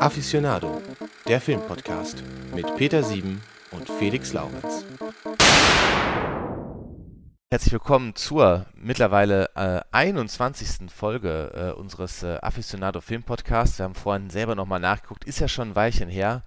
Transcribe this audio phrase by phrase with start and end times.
[0.00, 0.82] Aficionado,
[1.28, 3.40] der Filmpodcast mit Peter Sieben
[3.70, 4.84] und Felix Laurenz.
[7.52, 10.90] Herzlich willkommen zur mittlerweile äh, 21.
[10.90, 13.78] Folge äh, unseres äh, Aficionado Film Podcasts.
[13.78, 16.42] Wir haben vorhin selber nochmal nachgeguckt, ist ja schon ein Weilchen her.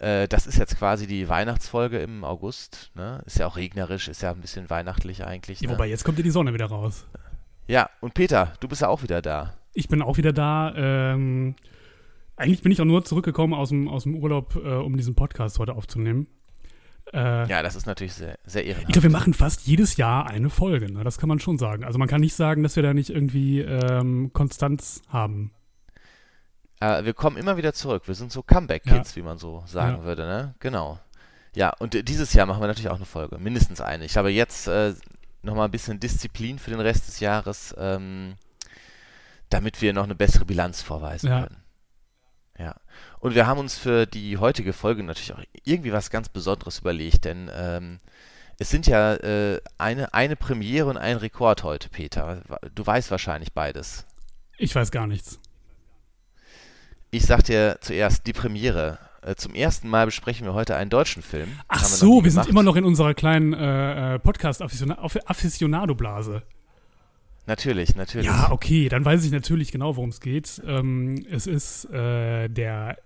[0.00, 2.90] Äh, das ist jetzt quasi die Weihnachtsfolge im August.
[2.94, 3.22] Ne?
[3.24, 5.60] Ist ja auch regnerisch, ist ja ein bisschen weihnachtlich eigentlich.
[5.60, 5.74] Ja, ne?
[5.74, 7.04] wobei, jetzt kommt ja die Sonne wieder raus.
[7.68, 9.54] Ja, und Peter, du bist ja auch wieder da.
[9.78, 10.74] Ich bin auch wieder da.
[10.76, 11.54] Ähm,
[12.36, 15.58] eigentlich bin ich auch nur zurückgekommen aus dem, aus dem Urlaub, äh, um diesen Podcast
[15.60, 16.26] heute aufzunehmen.
[17.12, 18.92] Äh, Ja, das ist natürlich sehr, sehr ich ehrenhaft.
[18.92, 20.92] glaube, wir machen fast jedes Jahr eine Folge.
[20.92, 21.04] Ne?
[21.04, 21.84] Das kann man schon sagen.
[21.84, 25.52] Also man kann nicht sagen, dass wir da nicht irgendwie ähm, Konstanz haben.
[26.80, 28.02] Äh, wir kommen immer wieder zurück.
[28.06, 30.04] Wir sind so Comeback-Kids, wie man so sagen Ja.
[30.04, 30.54] würde, ne?
[30.58, 30.98] Genau.
[31.54, 33.38] Ja, und äh, dieses Jahr machen wir natürlich auch eine Folge.
[33.38, 34.04] Mindestens eine.
[34.04, 34.94] Ich habe jetzt äh,
[35.42, 38.34] nochmal ein bisschen Disziplin für den Rest des Jahres, ähm,
[39.50, 41.42] damit wir noch eine bessere Bilanz vorweisen Ja.
[41.42, 41.56] können.
[42.58, 42.74] Ja.
[43.20, 47.24] Und wir haben uns für die heutige Folge natürlich auch irgendwie was ganz Besonderes überlegt,
[47.24, 48.00] denn ähm,
[48.58, 52.42] es sind ja äh, eine, eine Premiere und ein Rekord heute, Peter.
[52.74, 54.04] Du weißt wahrscheinlich beides.
[54.56, 55.38] Ich weiß gar nichts.
[57.12, 58.98] Ich sag dir zuerst die Premiere.
[59.22, 61.48] Äh, Zum ersten Mal besprechen wir heute einen deutschen Film.
[61.68, 66.42] Ach wir so, nie wir sind immer noch in unserer kleinen äh, äh, Podcast-Aficionado-Blase.
[67.48, 68.26] Natürlich, natürlich.
[68.26, 70.62] Ja, okay, dann weiß ich natürlich genau, worum es geht.
[70.66, 72.96] Ähm, es ist äh, der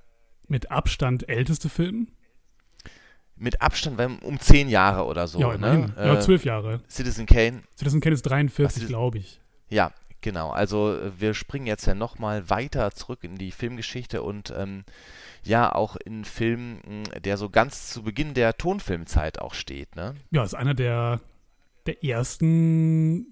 [0.49, 2.09] mit Abstand älteste Film.
[3.37, 5.41] Mit Abstand weil um zehn Jahre oder so.
[5.41, 5.81] ja, immerhin.
[5.87, 5.93] ne?
[5.97, 6.81] ja, Äh, zwölf Jahre.
[6.89, 7.63] Citizen Kane.
[7.77, 9.41] Citizen Kane ist 43, Was ist- glaube ich.
[9.71, 10.51] Ja, genau.
[10.51, 14.85] Also äh, wir springen jetzt ja nochmal weiter zurück in die Filmgeschichte und ähm,
[15.45, 19.97] ja, auch in einen Film, mh, der so ganz zu Beginn der Tonfilmzeit auch steht,
[19.97, 20.15] ne?
[20.31, 21.21] Ja, ist einer der,
[21.87, 23.32] der ersten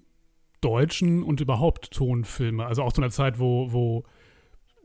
[0.61, 2.65] deutschen und überhaupt Tonfilme.
[2.65, 4.03] Also auch zu einer Zeit, wo, wo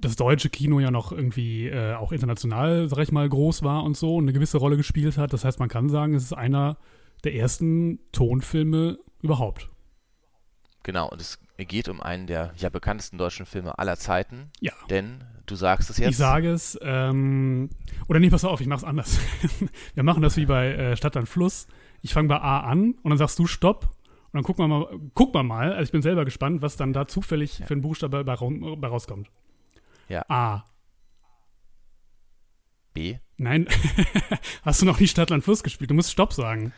[0.00, 3.96] das deutsche Kino ja noch irgendwie äh, auch international, sag ich mal, groß war und
[3.96, 5.32] so und eine gewisse Rolle gespielt hat.
[5.32, 6.76] Das heißt, man kann sagen, es ist einer
[7.24, 9.68] der ersten Tonfilme überhaupt.
[10.82, 14.72] Genau, und es geht um einen der ja bekanntesten deutschen Filme aller Zeiten, Ja.
[14.90, 16.10] denn du sagst es jetzt.
[16.10, 17.70] Ich sage es, ähm,
[18.06, 19.18] oder nee, pass auf, ich mach's anders.
[19.94, 21.66] Wir machen das wie bei äh, Stadt an Fluss.
[22.02, 23.88] Ich fange bei A an und dann sagst du Stopp.
[24.36, 27.08] Dann gucken wir mal, guck mal mal, also ich bin selber gespannt, was dann da
[27.08, 29.30] zufällig für ein Buchstabe bei, rauskommt.
[30.08, 30.26] Ja.
[30.28, 30.66] A.
[32.92, 33.16] B.
[33.38, 33.66] Nein,
[34.62, 35.88] hast du noch nie Stadtland Fluss gespielt?
[35.88, 36.74] Du musst Stopp sagen.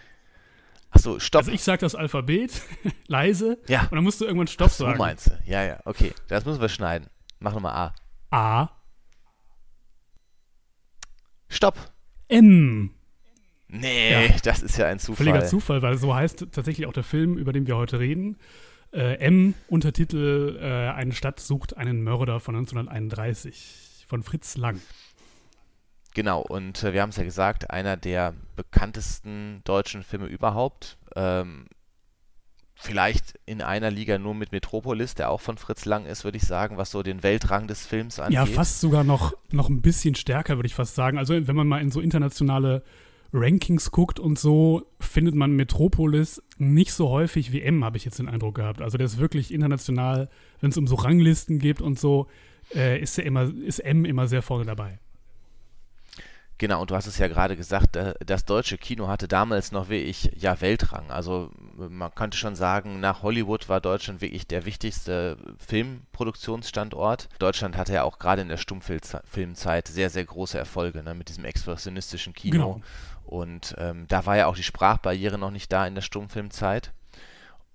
[0.91, 1.41] Achso, stopp.
[1.41, 2.63] Also ich sag das Alphabet
[3.09, 4.99] leise ja, und dann musst du irgendwann Stopp so sagen.
[4.99, 5.31] meinst du.
[5.45, 6.13] Ja, ja, okay.
[6.29, 7.09] Das müssen wir schneiden.
[7.41, 7.93] Mach nochmal
[8.31, 8.63] A.
[8.63, 8.71] A.
[11.49, 11.77] Stopp.
[12.29, 12.95] M.
[13.69, 14.35] Nee, Ja.
[14.43, 15.27] das ist ja ein Zufall.
[15.27, 18.37] Völliger Zufall, weil so heißt tatsächlich auch der Film, über den wir heute reden.
[18.93, 24.81] Äh, M, Untertitel äh, Eine Stadt sucht einen Mörder von 1931 von Fritz Lang.
[26.15, 30.97] Genau, und äh, wir haben es ja gesagt, einer der bekanntesten deutschen Filme überhaupt.
[31.15, 31.67] Ähm,
[32.75, 36.45] vielleicht in einer Liga nur mit Metropolis, der auch von Fritz Lang ist, würde ich
[36.45, 38.35] sagen, was so den Weltrang des Films angeht.
[38.35, 41.19] Ja, fast sogar noch, noch ein bisschen stärker, würde ich fast sagen.
[41.19, 42.83] Also, wenn man mal in so internationale
[43.33, 48.19] Rankings guckt und so, findet man Metropolis nicht so häufig wie M, habe ich jetzt
[48.19, 48.81] den Eindruck gehabt.
[48.81, 50.29] Also, der ist wirklich international,
[50.61, 52.27] wenn es um so Ranglisten geht und so,
[52.75, 54.99] äh, ist, immer, ist M immer sehr vorne dabei.
[56.59, 59.89] Genau, und du hast es ja gerade gesagt, äh, das deutsche Kino hatte damals noch
[59.89, 61.11] wirklich ja Weltrang.
[61.11, 67.29] Also man könnte schon sagen, nach Hollywood war Deutschland wirklich der wichtigste Filmproduktionsstandort.
[67.39, 71.45] Deutschland hatte ja auch gerade in der Stummfilmzeit sehr, sehr große Erfolge ne, mit diesem
[71.45, 72.75] expressionistischen Kino.
[72.75, 72.81] Genau.
[73.25, 76.93] Und ähm, da war ja auch die Sprachbarriere noch nicht da in der Stummfilmzeit.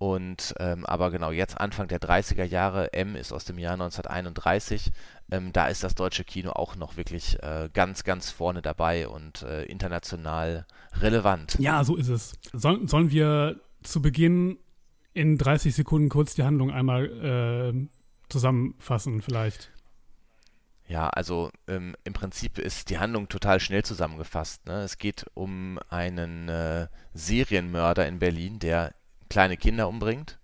[0.03, 4.91] Und ähm, aber genau, jetzt Anfang der 30er Jahre, M ist aus dem Jahr 1931,
[5.33, 9.41] ähm, da ist das deutsche Kino auch noch wirklich äh, ganz, ganz vorne dabei und
[9.41, 10.67] äh, international
[10.99, 11.57] relevant.
[11.59, 12.33] Ja, so ist es.
[12.53, 14.59] Soll, sollen wir zu Beginn
[15.13, 17.05] in 30 Sekunden kurz die Handlung einmal
[17.73, 17.87] äh,
[18.29, 19.71] zusammenfassen, vielleicht?
[20.87, 24.67] Ja, also ähm, im Prinzip ist die Handlung total schnell zusammengefasst.
[24.67, 24.83] Ne?
[24.83, 28.93] Es geht um einen äh, Serienmörder in Berlin, der
[29.29, 30.39] kleine Kinder umbringt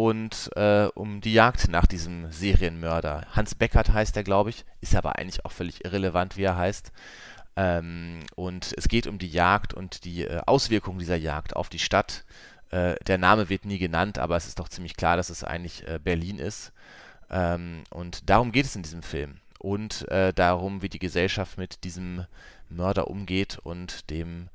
[0.00, 3.26] und äh, um die Jagd nach diesem Serienmörder.
[3.32, 6.90] Hans Beckert heißt er, glaube ich, ist aber eigentlich auch völlig irrelevant, wie er heißt.
[7.54, 11.78] Ähm, und es geht um die Jagd und die äh, Auswirkungen dieser Jagd auf die
[11.78, 12.24] Stadt.
[12.70, 15.86] Äh, der Name wird nie genannt, aber es ist doch ziemlich klar, dass es eigentlich
[15.86, 16.72] äh, Berlin ist.
[17.28, 19.36] Ähm, und darum geht es in diesem Film.
[19.58, 22.24] Und äh, darum, wie die Gesellschaft mit diesem
[22.70, 24.48] Mörder umgeht und dem,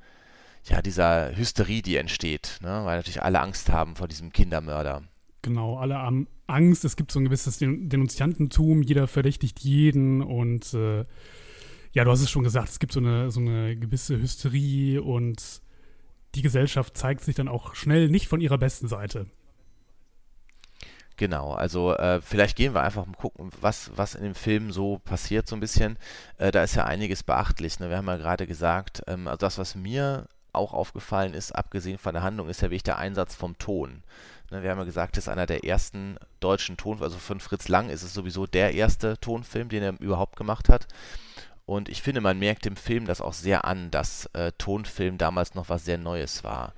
[0.63, 2.81] ja, dieser Hysterie, die entsteht, ne?
[2.83, 5.03] weil natürlich alle Angst haben vor diesem Kindermörder.
[5.45, 11.06] Genau, alle am Angst, es gibt so ein gewisses Denunziantentum, jeder verdächtigt jeden und äh,
[11.92, 15.62] ja, du hast es schon gesagt, es gibt so eine, so eine gewisse Hysterie und
[16.33, 19.27] die Gesellschaft zeigt sich dann auch schnell nicht von ihrer besten Seite.
[21.15, 24.97] Genau, also äh, vielleicht gehen wir einfach mal gucken, was, was in dem Film so
[24.97, 26.00] passiert, so ein bisschen.
[26.39, 27.80] Äh, da ist ja einiges beachtlich.
[27.80, 27.89] Ne?
[27.89, 32.13] Wir haben ja gerade gesagt, ähm, also das, was mir auch aufgefallen ist, abgesehen von
[32.13, 34.04] der Handlung, ist ja wirklich der Einsatz vom Ton.
[34.52, 34.63] Ne?
[34.63, 37.90] Wir haben ja gesagt, das ist einer der ersten deutschen Tonfilme, also von Fritz Lang
[37.90, 40.88] ist es sowieso der erste Tonfilm, den er überhaupt gemacht hat.
[41.66, 45.56] Und ich finde, man merkt dem Film das auch sehr an, dass äh, Tonfilm damals
[45.56, 46.74] noch was sehr Neues war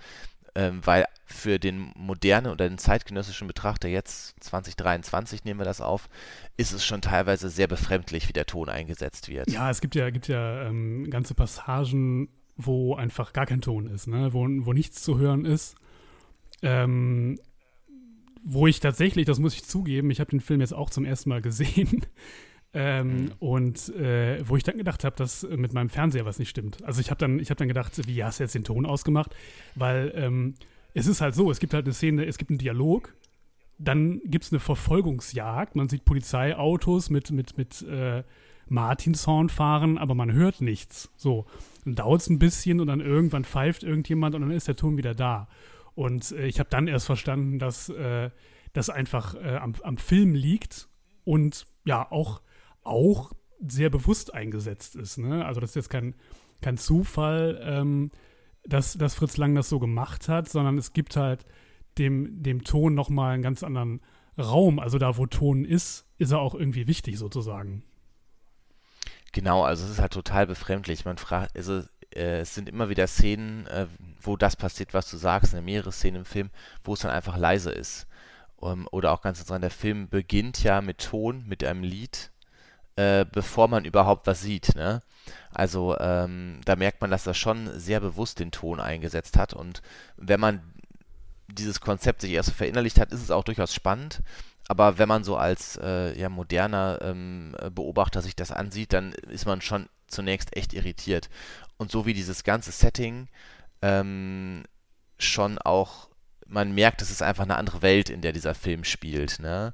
[0.58, 6.10] ähm, weil für den modernen oder den zeitgenössischen Betrachter jetzt 2023 nehmen wir das auf,
[6.58, 9.52] ist es schon teilweise sehr befremdlich, wie der Ton eingesetzt wird.
[9.52, 14.07] Ja, es gibt ja, gibt ja ähm, ganze Passagen, wo einfach gar kein Ton ist,
[14.07, 14.33] ne?
[14.33, 15.75] wo, wo nichts zu hören ist.
[16.62, 17.39] Ähm,
[18.44, 21.30] wo ich tatsächlich, das muss ich zugeben, ich habe den Film jetzt auch zum ersten
[21.30, 22.06] Mal gesehen,
[22.74, 23.31] ähm, mhm.
[23.39, 26.83] Und äh, wo ich dann gedacht habe, dass mit meinem Fernseher was nicht stimmt.
[26.83, 29.36] Also ich habe dann, hab dann gedacht, wie hast du jetzt den Ton ausgemacht?
[29.75, 30.56] Weil ähm,
[30.94, 33.13] es ist halt so, es gibt halt eine Szene, es gibt einen Dialog,
[33.80, 38.24] dann gibt es eine Verfolgungsjagd, man sieht Polizeiautos mit, mit, mit äh,
[38.68, 41.09] Martinshorn fahren, aber man hört nichts.
[41.15, 41.45] So,
[41.88, 44.98] dann dauert es ein bisschen und dann irgendwann pfeift irgendjemand und dann ist der Ton
[44.98, 45.48] wieder da.
[45.95, 48.30] Und äh, ich habe dann erst verstanden, dass äh,
[48.74, 50.89] das einfach äh, am, am Film liegt
[51.24, 52.42] und ja auch
[52.84, 53.31] auch
[53.66, 55.18] sehr bewusst eingesetzt ist.
[55.18, 55.45] Ne?
[55.45, 56.16] Also das ist jetzt kein,
[56.62, 58.12] kein Zufall, ähm,
[58.63, 61.45] dass, dass Fritz Lang das so gemacht hat, sondern es gibt halt
[61.98, 64.01] dem, dem Ton nochmal einen ganz anderen
[64.38, 64.80] Raum.
[64.80, 67.83] Also da, wo Ton ist, ist er auch irgendwie wichtig sozusagen.
[69.38, 71.06] Genau, also es ist halt total befremdlich.
[71.06, 73.86] Man fragt, also äh, es sind immer wieder Szenen, äh,
[74.19, 76.50] wo das passiert, was du sagst, in mehrere Szenen im Film,
[76.84, 78.07] wo es dann einfach leise ist.
[78.56, 82.31] Um, oder auch ganz interessant, der Film beginnt ja mit Ton, mit einem Lied,
[82.95, 84.74] äh, bevor man überhaupt was sieht.
[84.75, 85.04] Ne?
[85.51, 89.54] Also ähm, da merkt man, dass er schon sehr bewusst den Ton eingesetzt hat.
[89.54, 89.83] Und
[90.16, 90.63] wenn man
[91.48, 94.24] dieses Konzept sich erst verinnerlicht hat, ist es auch durchaus spannend.
[94.68, 99.46] Aber wenn man so als äh, ja, moderner ähm, Beobachter sich das ansieht, dann ist
[99.46, 101.30] man schon zunächst echt irritiert.
[101.78, 103.28] Und so wie dieses ganze Setting
[103.81, 104.64] ähm,
[105.19, 106.10] schon auch,
[106.46, 109.40] man merkt, es ist einfach eine andere Welt, in der dieser Film spielt.
[109.40, 109.74] Ne?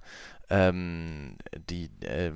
[0.53, 1.37] ähm,
[1.69, 2.31] die, äh,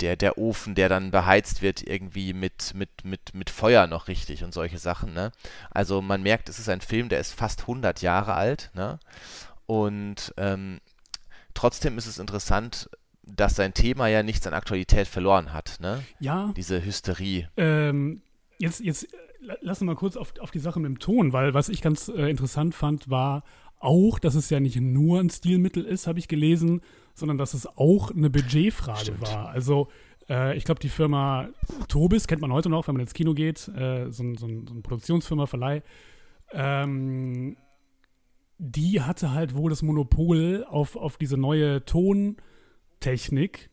[0.00, 4.44] der, der Ofen, der dann beheizt wird, irgendwie mit, mit, mit, mit Feuer noch richtig
[4.44, 5.12] und solche Sachen.
[5.12, 5.30] Ne?
[5.70, 8.70] Also man merkt, es ist ein Film, der ist fast 100 Jahre alt.
[8.72, 8.98] Ne?
[9.66, 10.80] Und ähm,
[11.54, 12.90] trotzdem ist es interessant,
[13.22, 15.78] dass sein Thema ja nichts an Aktualität verloren hat.
[15.80, 16.02] Ne?
[16.18, 16.52] Ja.
[16.56, 17.48] Diese Hysterie.
[17.56, 18.22] Ähm,
[18.58, 19.06] jetzt, jetzt
[19.40, 22.08] lass uns mal kurz auf, auf die Sache mit dem Ton, weil was ich ganz
[22.08, 23.44] äh, interessant fand, war
[23.78, 26.82] auch, dass es ja nicht nur ein Stilmittel ist, habe ich gelesen,
[27.14, 29.22] sondern dass es auch eine Budgetfrage Stimmt.
[29.22, 29.48] war.
[29.48, 29.88] Also
[30.28, 31.48] äh, ich glaube, die Firma
[31.88, 34.82] Tobis kennt man heute noch, wenn man ins Kino geht, äh, so, so, so eine
[34.82, 35.82] Produktionsfirma, Verleih.
[36.52, 37.56] Ähm,
[38.62, 43.70] die hatte halt wohl das Monopol auf, auf diese neue Tontechnik.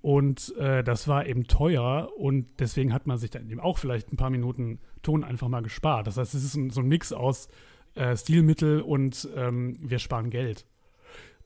[0.00, 4.10] Und äh, das war eben teuer und deswegen hat man sich dann eben auch vielleicht
[4.10, 6.06] ein paar Minuten Ton einfach mal gespart.
[6.06, 7.48] Das heißt, es ist ein, so ein Mix aus
[7.94, 10.66] äh, Stilmittel und ähm, wir sparen Geld.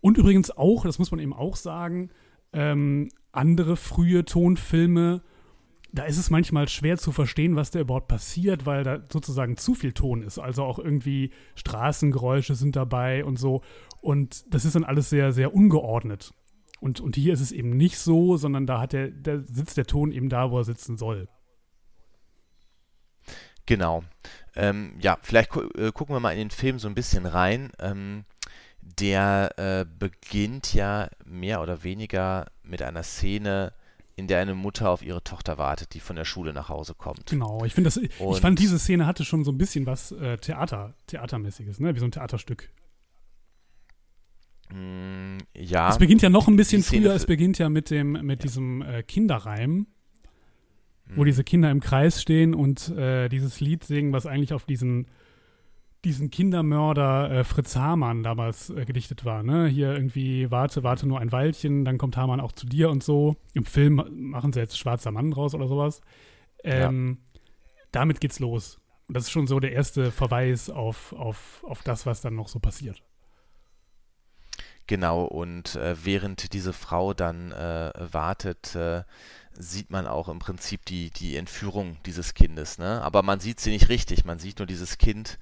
[0.01, 2.11] Und übrigens auch, das muss man eben auch sagen,
[2.53, 5.23] ähm, andere frühe Tonfilme,
[5.93, 9.75] da ist es manchmal schwer zu verstehen, was da überhaupt passiert, weil da sozusagen zu
[9.75, 10.39] viel Ton ist.
[10.39, 13.63] Also auch irgendwie Straßengeräusche sind dabei und so.
[14.01, 16.33] Und das ist dann alles sehr, sehr ungeordnet.
[16.81, 19.87] Und, und hier ist es eben nicht so, sondern da hat der, da sitzt der
[19.87, 21.29] Ton eben da, wo er sitzen soll.
[23.65, 24.05] Genau.
[24.55, 27.73] Ähm, ja, vielleicht gu äh, gucken wir mal in den Film so ein bisschen rein.
[27.81, 28.25] Ähm,
[28.81, 33.73] der äh, beginnt ja mehr oder weniger mit einer Szene,
[34.17, 37.27] in der eine Mutter auf ihre Tochter wartet, die von der Schule nach Hause kommt.
[37.27, 40.39] Genau, ich finde das, ich fand diese Szene hatte schon so ein bisschen was äh,
[40.39, 41.95] Theater, Theatermäßiges, ne?
[41.95, 42.71] Wie so ein Theaterstück.
[44.73, 45.91] Mm, ja.
[45.91, 48.47] Es beginnt ja noch ein bisschen früher, es beginnt ja mit dem, mit ja.
[48.47, 49.87] diesem äh, Kinderreim,
[51.15, 51.27] wo mhm.
[51.27, 55.09] diese Kinder im Kreis stehen und äh, dieses Lied singen, was eigentlich auf diesen
[56.07, 59.43] diesen Kindermörder äh, Fritz Hamann damals äh, gedichtet war.
[59.43, 59.67] Ne?
[59.67, 63.35] Hier irgendwie, warte, warte nur ein Weilchen, dann kommt Hamann auch zu dir und so.
[63.55, 66.01] Im Film machen sie jetzt Schwarzer Mann draus oder sowas.
[66.63, 67.41] Ähm, ja.
[67.91, 68.79] Damit geht's los.
[69.09, 72.49] Und das ist schon so der erste Verweis auf, auf, auf das, was dann noch
[72.49, 73.03] so passiert.
[74.87, 79.03] Genau, und äh, während diese Frau dann äh, wartet, äh,
[79.53, 82.79] sieht man auch im Prinzip die, die Entführung dieses Kindes.
[82.79, 83.03] Ne?
[83.03, 85.39] Aber man sieht sie nicht richtig, man sieht nur dieses Kind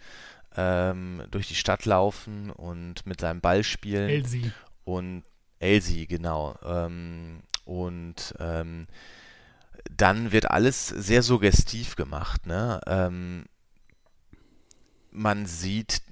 [0.57, 4.09] ähm, durch die Stadt laufen und mit seinem Ball spielen.
[4.09, 4.53] Elsie.
[4.85, 5.25] Und
[5.59, 6.57] Elsie, genau.
[6.65, 8.87] Ähm, und ähm,
[9.91, 12.47] dann wird alles sehr suggestiv gemacht.
[12.47, 12.81] Ne?
[12.87, 13.45] Ähm,
[15.11, 16.03] man sieht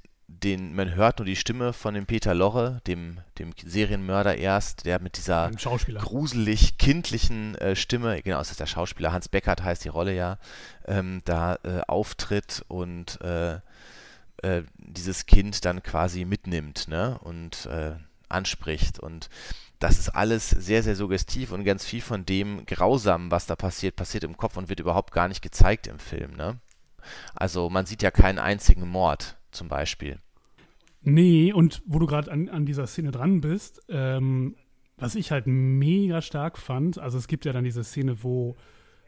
[0.42, 5.00] den, man hört nur die Stimme von dem Peter Lorre, dem, dem Serienmörder erst, der
[5.00, 9.88] mit dieser gruselig kindlichen äh, Stimme, genau, es ist der Schauspieler, Hans Beckert heißt die
[9.88, 10.38] Rolle ja,
[10.86, 13.58] ähm, da äh, auftritt und äh,
[14.42, 17.18] äh dieses Kind dann quasi mitnimmt ne?
[17.22, 17.94] und äh,
[18.28, 18.98] anspricht.
[18.98, 19.30] Und
[19.78, 23.96] das ist alles sehr, sehr suggestiv und ganz viel von dem Grausamen, was da passiert,
[23.96, 26.36] passiert im Kopf und wird überhaupt gar nicht gezeigt im Film.
[26.36, 26.60] Ne?
[27.34, 30.18] Also man sieht ja keinen einzigen Mord zum Beispiel.
[31.02, 34.54] Nee, und wo du gerade an, an dieser Szene dran bist, ähm,
[34.96, 38.56] was ich halt mega stark fand, also es gibt ja dann diese Szene, wo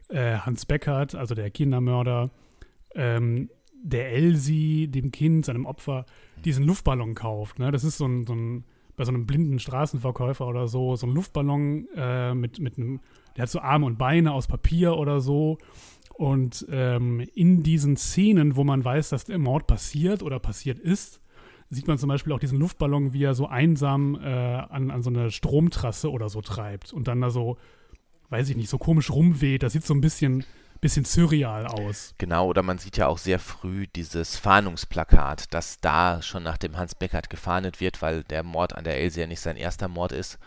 [0.08, 2.30] äh, Hans Beckert, also der Kindermörder,
[2.96, 3.48] ähm,
[3.84, 6.06] der Elsie, dem Kind, seinem Opfer,
[6.44, 7.58] diesen Luftballon kauft.
[7.58, 7.70] Ne?
[7.70, 8.64] Das ist so ein, so ein,
[8.96, 13.00] bei so einem blinden Straßenverkäufer oder so, so ein Luftballon äh, mit, mit einem,
[13.36, 15.58] der hat so Arme und Beine aus Papier oder so.
[16.14, 21.20] Und ähm, in diesen Szenen, wo man weiß, dass der Mord passiert oder passiert ist,
[21.68, 25.10] sieht man zum Beispiel auch diesen Luftballon, wie er so einsam äh, an, an so
[25.10, 27.58] eine Stromtrasse oder so treibt und dann da so,
[28.30, 29.62] weiß ich nicht, so komisch rumweht.
[29.62, 30.44] Das sieht so ein bisschen,
[30.84, 32.14] bisschen surreal aus.
[32.18, 36.76] Genau, oder man sieht ja auch sehr früh dieses Fahndungsplakat, dass da schon nach dem
[36.76, 40.12] Hans Beckert gefahndet wird, weil der Mord an der Else ja nicht sein erster Mord
[40.12, 40.38] ist.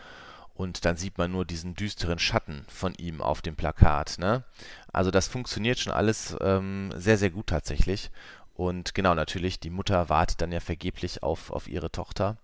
[0.54, 4.18] Und dann sieht man nur diesen düsteren Schatten von ihm auf dem Plakat.
[4.18, 4.44] Ne?
[4.92, 8.12] Also das funktioniert schon alles ähm, sehr, sehr gut tatsächlich.
[8.54, 12.36] Und genau, natürlich, die Mutter wartet dann ja vergeblich auf, auf ihre Tochter.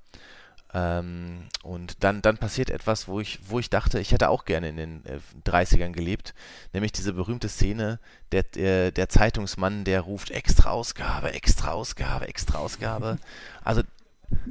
[0.74, 4.68] Ähm, und dann, dann passiert etwas, wo ich, wo ich dachte, ich hätte auch gerne
[4.68, 6.34] in den äh, 30ern gelebt,
[6.72, 8.00] nämlich diese berühmte Szene,
[8.32, 13.18] der, der, der Zeitungsmann, der ruft extra Ausgabe, extra Ausgabe, extra Ausgabe.
[13.62, 13.82] Also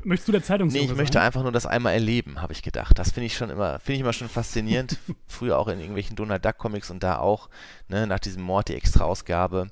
[0.04, 2.98] Möchtest du der Zeitungsjunge Nee, ich möchte einfach nur das einmal erleben, habe ich gedacht.
[2.98, 4.98] Das finde ich schon immer, finde ich immer schon faszinierend.
[5.28, 7.50] Früher auch in irgendwelchen Donald Duck Comics und da auch,
[7.90, 9.72] ne, nach diesem Mord die Extra-Ausgabe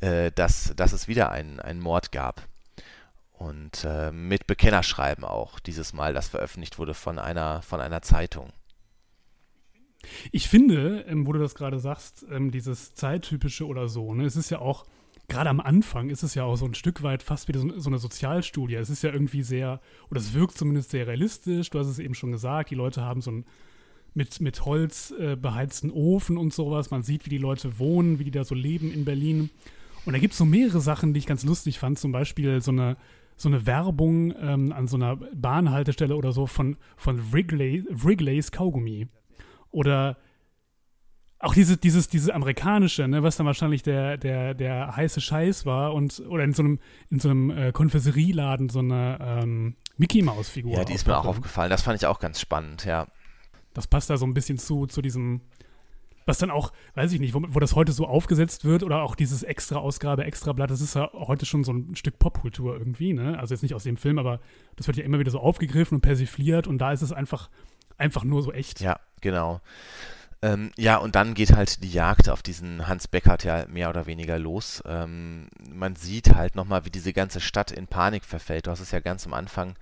[0.00, 2.42] äh, dass, dass es wieder einen, einen Mord gab.
[3.38, 8.52] Und äh, mit Bekennerschreiben auch dieses Mal, das veröffentlicht wurde von einer, von einer Zeitung.
[10.32, 14.34] Ich finde, ähm, wo du das gerade sagst, ähm, dieses Zeittypische oder so, ne, es
[14.34, 14.86] ist ja auch,
[15.28, 17.90] gerade am Anfang ist es ja auch so ein Stück weit fast wieder so, so
[17.90, 18.74] eine Sozialstudie.
[18.74, 19.80] Es ist ja irgendwie sehr,
[20.10, 21.70] oder es wirkt zumindest sehr realistisch.
[21.70, 23.44] Du hast es eben schon gesagt, die Leute haben so ein
[24.14, 26.90] mit, mit Holz äh, beheizten Ofen und sowas.
[26.90, 29.50] Man sieht, wie die Leute wohnen, wie die da so leben in Berlin.
[30.04, 31.98] Und da gibt es so mehrere Sachen, die ich ganz lustig fand.
[31.98, 32.96] Zum Beispiel so eine,
[33.38, 39.08] so eine Werbung ähm, an so einer Bahnhaltestelle oder so von, von Wrigley, Wrigleys Kaugummi.
[39.70, 40.18] Oder
[41.38, 45.94] auch diese, dieses, dieses amerikanische, ne, was dann wahrscheinlich der, der, der heiße Scheiß war
[45.94, 46.80] und oder in so einem,
[47.10, 50.72] in so einem äh, Konfesserieladen so eine ähm, Mickey Maus Figur.
[50.72, 51.70] Ja, die ist mir auch aufgefallen.
[51.70, 53.06] Das fand ich auch ganz spannend, ja.
[53.72, 55.42] Das passt da so ein bisschen zu, zu diesem
[56.28, 59.14] was dann auch, weiß ich nicht, wo, wo das heute so aufgesetzt wird oder auch
[59.14, 63.14] dieses extra Ausgabe, extra Blatt, das ist ja heute schon so ein Stück Popkultur irgendwie,
[63.14, 63.38] ne?
[63.38, 64.38] Also jetzt nicht aus dem Film, aber
[64.76, 67.48] das wird ja immer wieder so aufgegriffen und persifliert und da ist es einfach,
[67.96, 68.80] einfach nur so echt.
[68.80, 69.62] Ja, genau.
[70.42, 74.06] Ähm, ja, und dann geht halt die Jagd auf diesen Hans Beckert ja mehr oder
[74.06, 74.82] weniger los.
[74.86, 78.66] Ähm, man sieht halt nochmal, wie diese ganze Stadt in Panik verfällt.
[78.66, 79.74] Du hast es ja ganz am Anfang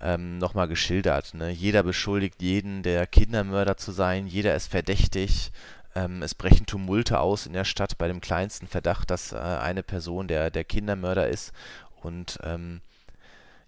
[0.00, 1.34] ähm, nochmal geschildert.
[1.34, 1.50] Ne?
[1.50, 5.50] Jeder beschuldigt jeden, der Kindermörder zu sein, jeder ist verdächtig.
[5.98, 9.82] Ähm, es brechen Tumulte aus in der Stadt bei dem kleinsten Verdacht, dass äh, eine
[9.82, 11.52] Person der, der Kindermörder ist.
[12.02, 12.80] Und ähm,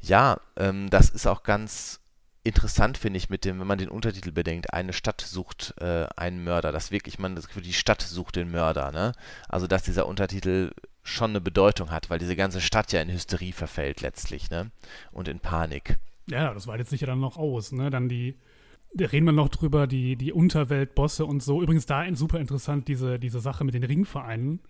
[0.01, 2.01] ja, ähm, das ist auch ganz
[2.43, 6.45] interessant, finde ich, mit dem, wenn man den Untertitel bedenkt, eine Stadt sucht äh, einen
[6.45, 9.13] Mörder, dass wirklich man das Gefühl, die Stadt sucht den Mörder, ne?
[9.49, 10.71] Also dass dieser Untertitel
[11.03, 14.71] schon eine Bedeutung hat, weil diese ganze Stadt ja in Hysterie verfällt letztlich, ne?
[15.11, 15.99] Und in Panik.
[16.27, 17.91] Ja, das weitet sich ja dann noch aus, ne?
[17.91, 18.39] Dann die
[18.93, 21.63] da reden wir noch drüber, die, die Unterweltbosse und so.
[21.63, 24.61] Übrigens da super interessant, diese, diese Sache mit den Ringvereinen,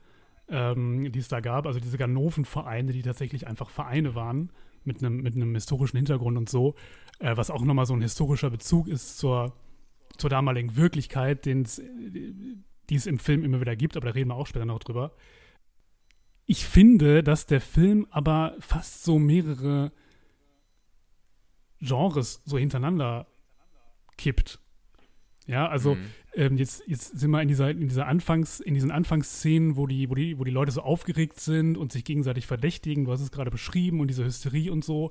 [0.48, 1.66] ähm, die es da gab.
[1.66, 4.50] Also diese Ganoven-Vereine, die tatsächlich einfach Vereine waren
[4.84, 6.74] mit einem mit historischen Hintergrund und so.
[7.18, 9.54] Äh, was auch nochmal so ein historischer Bezug ist zur,
[10.18, 11.64] zur damaligen Wirklichkeit, die
[12.94, 13.96] es im Film immer wieder gibt.
[13.96, 15.12] Aber da reden wir auch später noch drüber.
[16.44, 19.92] Ich finde, dass der Film aber fast so mehrere
[21.80, 23.29] Genres so hintereinander
[24.20, 24.60] kippt.
[25.46, 26.04] Ja, also mhm.
[26.34, 30.08] ähm, jetzt, jetzt sind wir in dieser, in dieser Anfangs, in diesen Anfangsszenen, wo die,
[30.08, 33.04] wo die, wo die Leute so aufgeregt sind und sich gegenseitig verdächtigen.
[33.04, 35.10] Du hast es gerade beschrieben und diese Hysterie und so.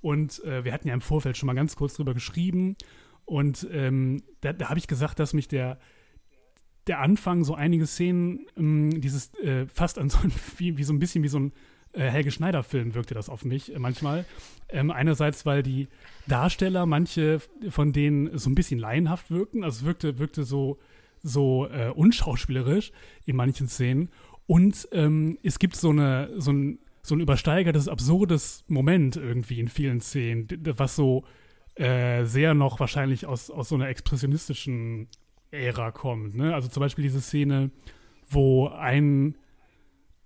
[0.00, 2.76] Und äh, wir hatten ja im Vorfeld schon mal ganz kurz drüber geschrieben.
[3.24, 5.78] Und ähm, da, da habe ich gesagt, dass mich der,
[6.86, 10.92] der Anfang, so einige Szenen, ähm, dieses äh, fast an so ein, wie, wie so
[10.92, 11.52] ein bisschen wie so ein
[11.98, 14.24] Helge Schneider-Film wirkte das auf mich äh, manchmal.
[14.68, 15.88] Ähm, einerseits, weil die
[16.26, 20.78] Darsteller, manche von denen so ein bisschen laienhaft wirkten, also es wirkte, wirkte so,
[21.22, 22.92] so äh, unschauspielerisch
[23.26, 24.10] in manchen Szenen.
[24.46, 29.68] Und ähm, es gibt so, eine, so, ein, so ein übersteigertes, absurdes Moment irgendwie in
[29.68, 31.24] vielen Szenen, was so
[31.74, 35.08] äh, sehr noch wahrscheinlich aus, aus so einer expressionistischen
[35.50, 36.34] Ära kommt.
[36.34, 36.54] Ne?
[36.54, 37.70] Also zum Beispiel diese Szene,
[38.28, 39.36] wo ein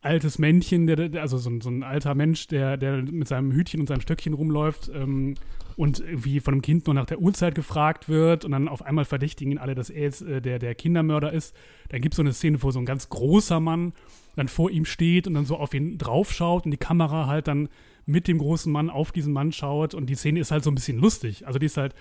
[0.05, 3.81] altes Männchen, der, also so ein, so ein, alter Mensch, der, der mit seinem Hütchen
[3.81, 5.35] und seinem Stöckchen rumläuft ähm,
[5.77, 9.05] und irgendwie von einem Kind nur nach der Uhrzeit gefragt wird und dann auf einmal
[9.05, 11.55] verdächtigen ihn alle, dass er jetzt äh, der, der Kindermörder ist.
[11.89, 13.93] Dann gibt es so eine Szene, wo so ein ganz großer Mann
[14.37, 17.69] dann vor ihm steht und dann so auf ihn draufschaut und die Kamera halt dann
[18.07, 20.75] mit dem großen Mann auf diesen Mann schaut und die Szene ist halt so ein
[20.75, 21.47] bisschen lustig.
[21.47, 21.95] Also die ist halt,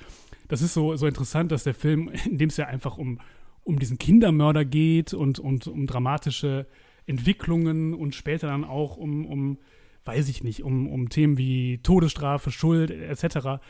[0.50, 3.20] das ist so, so interessant, dass der Film, in dem es ja einfach um,
[3.64, 6.68] um diesen Kindermörder geht und, und um dramatische
[7.06, 9.58] Entwicklungen und später dann auch um, um
[10.06, 13.62] weiß ich nicht, um, um Themen wie Todesstrafe, Schuld etc.,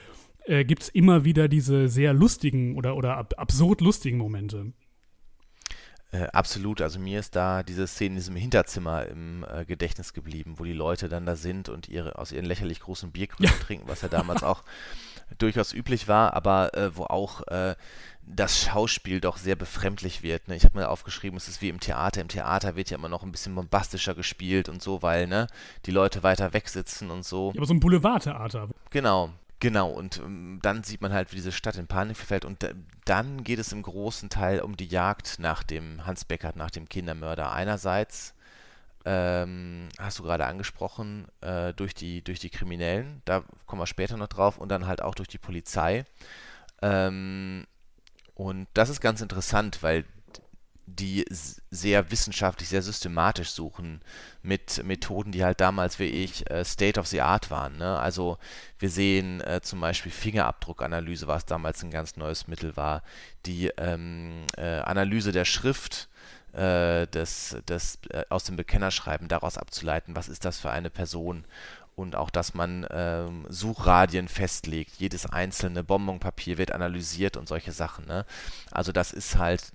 [0.45, 4.73] äh, gibt es immer wieder diese sehr lustigen oder, oder ab, absurd lustigen Momente.
[6.11, 10.55] Äh, absolut, also mir ist da diese Szene in diesem Hinterzimmer im äh, Gedächtnis geblieben,
[10.57, 13.65] wo die Leute dann da sind und ihre aus ihren lächerlich großen Bierkrügen ja.
[13.65, 14.63] trinken, was ja damals auch
[15.39, 17.75] durchaus üblich war, aber äh, wo auch äh,
[18.25, 20.47] das Schauspiel doch sehr befremdlich wird.
[20.47, 20.55] Ne?
[20.55, 22.21] Ich habe mir aufgeschrieben, es ist wie im Theater.
[22.21, 25.47] Im Theater wird ja immer noch ein bisschen bombastischer gespielt und so, weil ne,
[25.85, 27.51] die Leute weiter weg sitzen und so.
[27.53, 28.69] Ja, aber so ein Boulevardtheater.
[28.89, 29.31] Genau,
[29.63, 32.43] Genau, und ähm, dann sieht man halt, wie diese Stadt in Panik verfällt.
[32.43, 32.67] Und
[33.05, 36.89] dann geht es im großen Teil um die Jagd nach dem Hans Beckert, nach dem
[36.89, 37.49] Kindermörder.
[37.53, 38.33] Einerseits,
[39.05, 44.17] ähm, hast du gerade angesprochen, äh, durch, die, durch die Kriminellen, da kommen wir später
[44.17, 46.03] noch drauf, und dann halt auch durch die Polizei.
[46.81, 47.65] Ähm,
[48.35, 50.05] und das ist ganz interessant, weil
[50.85, 54.01] die sehr wissenschaftlich, sehr systematisch suchen
[54.41, 57.77] mit Methoden, die halt damals wie ich äh, State of the Art waren.
[57.77, 57.97] Ne?
[57.97, 58.37] Also
[58.79, 63.01] wir sehen äh, zum Beispiel Fingerabdruckanalyse, was damals ein ganz neues Mittel war,
[63.45, 66.09] die ähm, äh, Analyse der Schrift
[66.51, 71.45] äh, des, des, äh, aus dem Bekennerschreiben, daraus abzuleiten, was ist das für eine Person
[71.95, 74.95] und auch, dass man ähm, Suchradien festlegt.
[74.97, 78.05] Jedes einzelne Bonbonpapier wird analysiert und solche Sachen.
[78.05, 78.25] Ne?
[78.71, 79.71] Also das ist halt,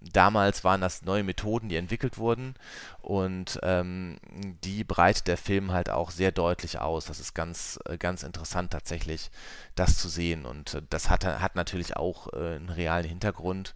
[0.00, 2.54] damals waren das neue Methoden, die entwickelt wurden
[3.00, 4.18] und ähm,
[4.64, 7.06] die breitet der Film halt auch sehr deutlich aus.
[7.06, 9.30] Das ist ganz, äh, ganz interessant tatsächlich,
[9.74, 13.74] das zu sehen und äh, das hat, hat natürlich auch äh, einen realen Hintergrund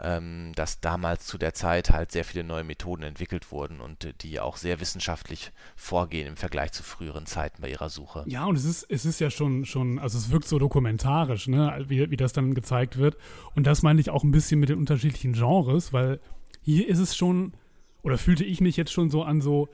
[0.00, 4.38] ähm, dass damals zu der Zeit halt sehr viele neue Methoden entwickelt wurden und die
[4.38, 8.24] auch sehr wissenschaftlich vorgehen im Vergleich zu früheren Zeiten bei ihrer Suche.
[8.26, 11.84] Ja, und es ist, es ist ja schon, schon, also es wirkt so dokumentarisch, ne,
[11.88, 13.16] wie, wie das dann gezeigt wird.
[13.54, 16.20] Und das meine ich auch ein bisschen mit den unterschiedlichen Genres, weil
[16.62, 17.54] hier ist es schon,
[18.02, 19.68] oder fühlte ich mich jetzt schon so an so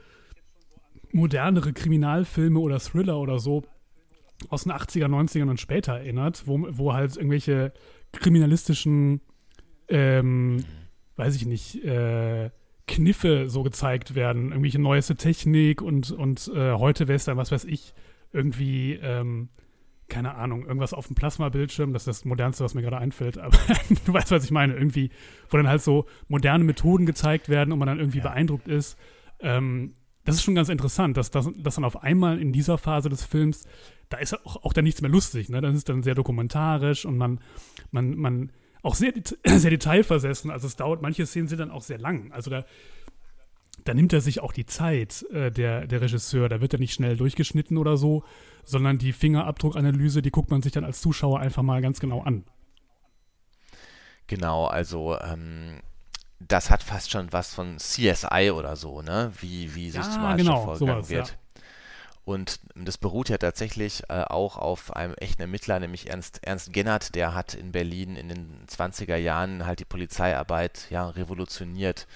[1.13, 3.63] modernere Kriminalfilme oder Thriller oder so
[4.49, 7.73] aus den 80er, 90ern und später erinnert, wo, wo halt irgendwelche
[8.13, 9.21] kriminalistischen
[9.89, 10.65] ähm,
[11.17, 12.51] weiß ich nicht, äh,
[12.87, 17.51] Kniffe so gezeigt werden, irgendwelche neueste Technik und, und äh, heute wäre es dann, was
[17.51, 17.95] weiß ich,
[18.33, 19.49] irgendwie, ähm,
[20.09, 23.57] keine Ahnung, irgendwas auf dem Plasmabildschirm, das ist das Modernste, was mir gerade einfällt, aber
[24.05, 25.11] du weißt, was ich meine, irgendwie,
[25.49, 28.25] wo dann halt so moderne Methoden gezeigt werden und man dann irgendwie ja.
[28.25, 28.99] beeindruckt ist.
[29.41, 29.95] Ähm,
[30.25, 33.25] das ist schon ganz interessant, dass, dass, dass dann auf einmal in dieser Phase des
[33.25, 33.67] Films,
[34.09, 35.61] da ist auch, auch dann nichts mehr lustig, ne?
[35.61, 37.41] Das ist dann sehr dokumentarisch und man,
[37.91, 38.53] man, man
[38.85, 39.13] auch sehr,
[39.45, 40.51] sehr detailversessen.
[40.51, 42.31] Also es dauert, manche Szenen sind dann auch sehr lang.
[42.33, 42.65] Also da,
[43.85, 46.49] da nimmt er sich auch die Zeit, äh, der, der Regisseur.
[46.49, 48.23] Da wird er nicht schnell durchgeschnitten oder so,
[48.63, 52.45] sondern die Fingerabdruckanalyse, die guckt man sich dann als Zuschauer einfach mal ganz genau an.
[54.27, 55.81] Genau, also ähm,
[56.39, 59.33] das hat fast schon was von CSI oder so, ne?
[59.41, 61.29] Wie, wie systematisch ja, genau, vorgegangen sowas, wird.
[61.29, 61.35] Ja.
[62.25, 67.15] Und das beruht ja tatsächlich äh, auch auf einem echten Ermittler, nämlich Ernst, Ernst Gennert,
[67.15, 72.07] der hat in Berlin in den 20er Jahren halt die Polizeiarbeit ja revolutioniert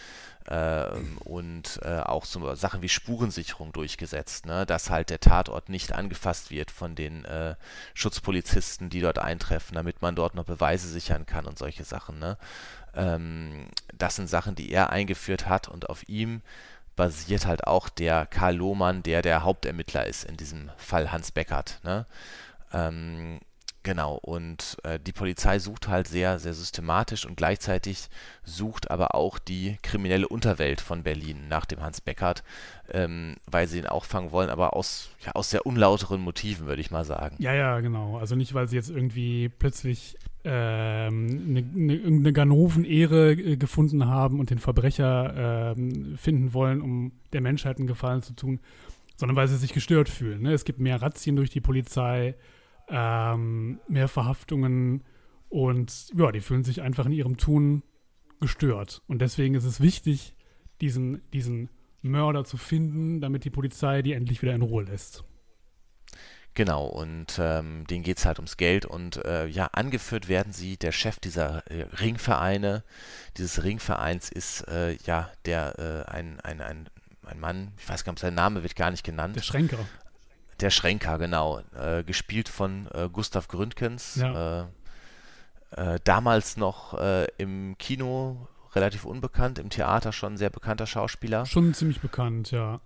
[0.47, 0.87] äh,
[1.25, 4.65] und äh, auch so Sachen wie Spurensicherung durchgesetzt, ne?
[4.65, 7.55] dass halt der Tatort nicht angefasst wird von den äh,
[7.93, 12.19] Schutzpolizisten, die dort eintreffen, damit man dort noch Beweise sichern kann und solche Sachen.
[12.19, 12.39] Ne?
[12.95, 16.41] Ähm, das sind Sachen, die er eingeführt hat und auf ihm
[16.99, 21.79] basiert halt auch der Karl Lohmann, der der Hauptermittler ist in diesem Fall Hans Beckert.
[21.85, 22.07] Ne?
[22.73, 23.39] Ähm,
[23.85, 28.09] genau, und äh, die Polizei sucht halt sehr, sehr systematisch und gleichzeitig
[28.43, 32.43] sucht aber auch die kriminelle Unterwelt von Berlin nach dem Hans Beckert,
[32.91, 36.81] ähm, weil sie ihn auch fangen wollen, aber aus, ja, aus sehr unlauteren Motiven, würde
[36.83, 37.37] ich mal sagen.
[37.39, 38.19] Ja, ja, genau.
[38.19, 44.51] Also nicht, weil sie jetzt irgendwie plötzlich eine, eine, irgendeine Ganoven-Ehre äh, gefunden haben und
[44.51, 48.61] den Verbrecher ähm, finden wollen, um der Menschheit einen Gefallen zu tun,
[49.17, 50.43] sondern weil sie sich gestört fühlen.
[50.43, 50.53] Ne?
[50.53, 52.37] Es gibt mehr Razzien durch die Polizei,
[52.89, 55.03] ähm, mehr Verhaftungen
[55.49, 57.83] und ja, die fühlen sich einfach in ihrem Tun
[58.41, 59.03] gestört.
[59.09, 60.35] Und deswegen ist es wichtig,
[60.81, 61.69] diesen, diesen
[62.03, 65.25] Mörder zu finden, damit die Polizei die endlich wieder in Ruhe lässt.
[66.59, 70.77] Genau, und ähm, denen geht es halt ums Geld und äh, ja, angeführt werden sie,
[70.77, 72.83] der Chef dieser äh, Ringvereine,
[73.37, 76.91] dieses Ringvereins ist äh, ja der äh, ein, ein, ein,
[77.25, 79.37] ein Mann, ich weiß gar nicht, sein Name wird gar nicht genannt.
[79.37, 79.79] Der Schränker.
[80.59, 84.17] Der Schränker, genau, äh, gespielt von äh, Gustav Gründgens.
[84.17, 84.69] Ja.
[86.03, 86.99] damals noch
[87.37, 91.47] im Kino relativ unbekannt, im Theater schon ein sehr bekannter Schauspieler.
[91.47, 92.81] Schon ziemlich bekannt, ja.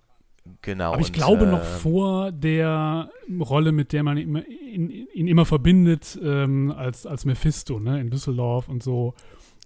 [0.61, 0.93] Genau.
[0.93, 5.27] Aber ich und, glaube noch äh, vor der Rolle, mit der man ihn, ihn, ihn
[5.27, 9.13] immer verbindet, ähm, als, als Mephisto, ne, in Düsseldorf und so,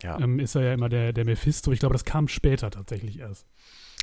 [0.04, 0.20] ja.
[0.20, 1.72] ähm, ist er ja immer der, der Mephisto.
[1.72, 3.48] Ich glaube, das kam später tatsächlich erst.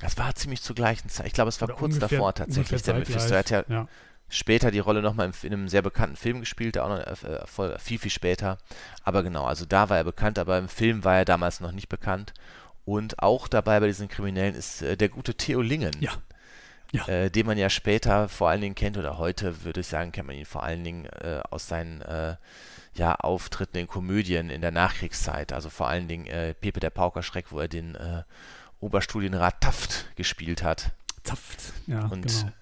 [0.00, 1.26] Das war ziemlich zur gleichen Zeit.
[1.26, 3.32] Ich glaube, es war Oder kurz ungefähr, davor tatsächlich der Mephisto.
[3.32, 3.88] Er hat ja, ja,
[4.28, 8.10] später die Rolle nochmal in, einem sehr bekannten Film gespielt, auch noch äh, viel, viel
[8.10, 8.58] später.
[9.04, 11.88] Aber genau, also da war er bekannt, aber im Film war er damals noch nicht
[11.88, 12.34] bekannt.
[12.84, 15.94] Und auch dabei bei diesen Kriminellen ist äh, der gute Theo Lingen.
[16.00, 16.12] Ja
[16.94, 17.06] ja.
[17.08, 20.28] äh, den man ja später vor allen Dingen kennt oder heute würde ich sagen, kennt
[20.28, 22.36] man ihn vor allen Dingen äh, aus seinen äh,
[22.94, 25.52] ja, Auftritten in Komödien in der Nachkriegszeit.
[25.52, 28.22] Also vor allen Dingen äh, Pepe der Paukerschreck, wo er den äh,
[28.80, 30.92] Oberstudienrat Taft gespielt hat.
[31.24, 32.06] Taft, ja.
[32.06, 32.52] Und genau.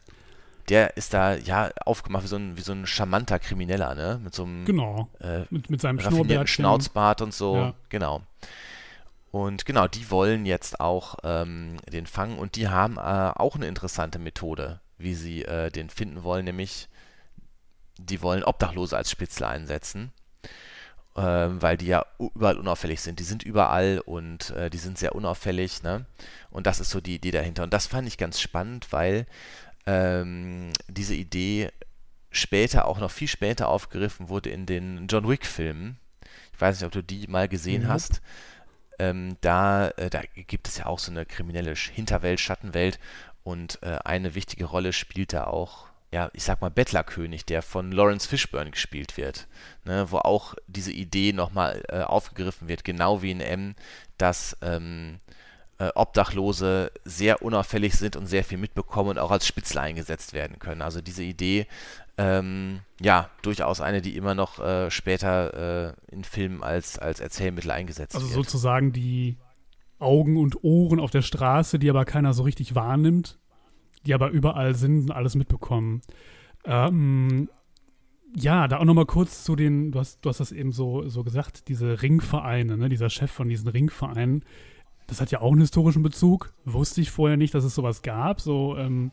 [0.71, 4.21] der ist da ja aufgemacht wie so ein, wie so ein charmanter Krimineller, ne?
[4.25, 5.11] Mit so einem genau.
[5.21, 6.01] Äh, mit, mit seinem
[6.47, 7.57] Schnauzbart und so.
[7.57, 7.75] Ja.
[7.91, 8.23] Genau.
[9.33, 13.67] Und genau, die wollen jetzt auch ähm, den fangen und die haben äh, auch eine
[13.67, 16.91] interessante Methode, wie sie äh, den finden wollen, nämlich
[17.97, 20.13] die wollen Obdachlose als Spitzel einsetzen,
[21.17, 23.21] äh, weil die ja überall unauffällig sind.
[23.21, 26.05] Die sind überall und äh, die sind sehr unauffällig, ne?
[26.51, 27.63] Und das ist so die Idee dahinter.
[27.63, 29.25] Und das fand ich ganz spannend, weil
[29.87, 31.71] ähm, diese Idee
[32.31, 35.97] später, auch noch viel später aufgegriffen wurde in den John Wick-Filmen.
[36.53, 37.89] Ich weiß nicht, ob du die mal gesehen mhm.
[37.89, 38.21] hast
[38.99, 42.99] ähm, da, äh, da gibt es ja auch so eine kriminelle Hinterwelt, Schattenwelt
[43.45, 47.91] und äh, eine wichtige Rolle spielt da auch, ja, ich sag mal Bettlerkönig, der von
[47.91, 49.49] Lawrence Fishburne gespielt wird,
[49.85, 53.75] ne, wo auch diese Idee nochmal äh, aufgegriffen wird, genau wie in M,
[54.19, 55.21] dass ähm,
[55.79, 60.59] äh, Obdachlose sehr unauffällig sind und sehr viel mitbekommen und auch als Spitzel eingesetzt werden
[60.59, 60.83] können.
[60.83, 61.67] Also diese Idee,
[62.19, 67.71] ähm, ja, durchaus eine, die immer noch äh, später äh, in Filmen als, als Erzählmittel
[67.71, 68.37] eingesetzt also wird.
[68.37, 69.39] Also sozusagen die
[69.99, 73.39] Augen und Ohren auf der Straße, die aber keiner so richtig wahrnimmt,
[74.05, 76.03] die aber überall sind und alles mitbekommen.
[76.65, 77.49] Ähm,
[78.35, 81.23] ja, da auch nochmal kurz zu den, du hast, du hast das eben so, so
[81.23, 84.45] gesagt, diese Ringvereine, ne, dieser Chef von diesen Ringvereinen,
[85.07, 86.53] das hat ja auch einen historischen Bezug.
[86.65, 88.41] Wusste ich vorher nicht, dass es sowas gab.
[88.41, 89.11] So, ähm,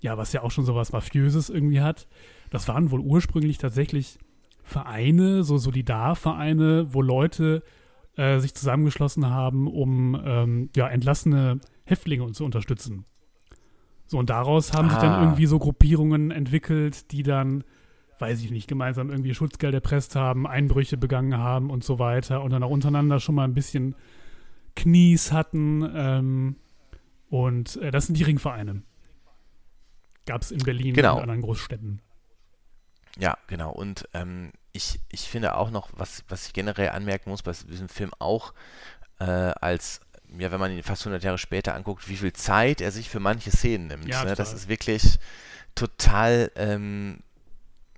[0.00, 2.06] ja, was ja auch schon sowas Mafiöses irgendwie hat.
[2.50, 4.18] Das waren wohl ursprünglich tatsächlich
[4.62, 7.62] Vereine, so Solidarvereine, wo Leute
[8.16, 13.04] äh, sich zusammengeschlossen haben, um ähm, ja, entlassene Häftlinge zu unterstützen.
[14.06, 14.90] So, und daraus haben ah.
[14.90, 15.22] sich dann ah.
[15.22, 17.64] irgendwie so Gruppierungen entwickelt, die dann,
[18.18, 22.50] weiß ich nicht, gemeinsam irgendwie Schutzgeld erpresst haben, Einbrüche begangen haben und so weiter und
[22.50, 23.94] dann auch untereinander schon mal ein bisschen
[24.74, 25.88] Knies hatten.
[25.94, 26.56] Ähm,
[27.28, 28.82] und äh, das sind die Ringvereine.
[30.26, 31.16] Gab es in Berlin genau.
[31.16, 32.00] und anderen Großstädten.
[33.18, 33.70] Ja, genau.
[33.70, 37.88] Und ähm, ich, ich finde auch noch, was, was ich generell anmerken muss bei diesem
[37.88, 38.52] Film auch,
[39.18, 40.00] äh, als,
[40.36, 43.20] ja, wenn man ihn fast 100 Jahre später anguckt, wie viel Zeit er sich für
[43.20, 44.08] manche Szenen nimmt.
[44.08, 44.34] Ja, ne?
[44.34, 45.18] Das ist wirklich
[45.74, 47.20] total ähm,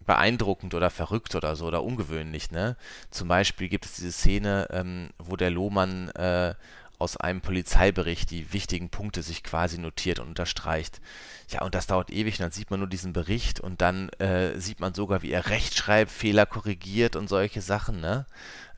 [0.08, 2.50] beeindruckend oder verrückt oder so oder ungewöhnlich.
[2.50, 2.76] Ne?
[3.10, 6.54] Zum Beispiel gibt es diese Szene, ähm, wo der Lohmann äh,
[6.98, 11.00] aus einem Polizeibericht die wichtigen Punkte sich quasi notiert und unterstreicht.
[11.48, 14.58] Ja, und das dauert ewig und dann sieht man nur diesen Bericht und dann äh,
[14.58, 18.26] sieht man sogar, wie er Rechtschreibfehler korrigiert und solche Sachen, ne?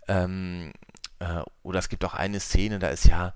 [0.07, 0.73] Ähm,
[1.19, 3.33] äh, oder es gibt auch eine Szene, da ist ja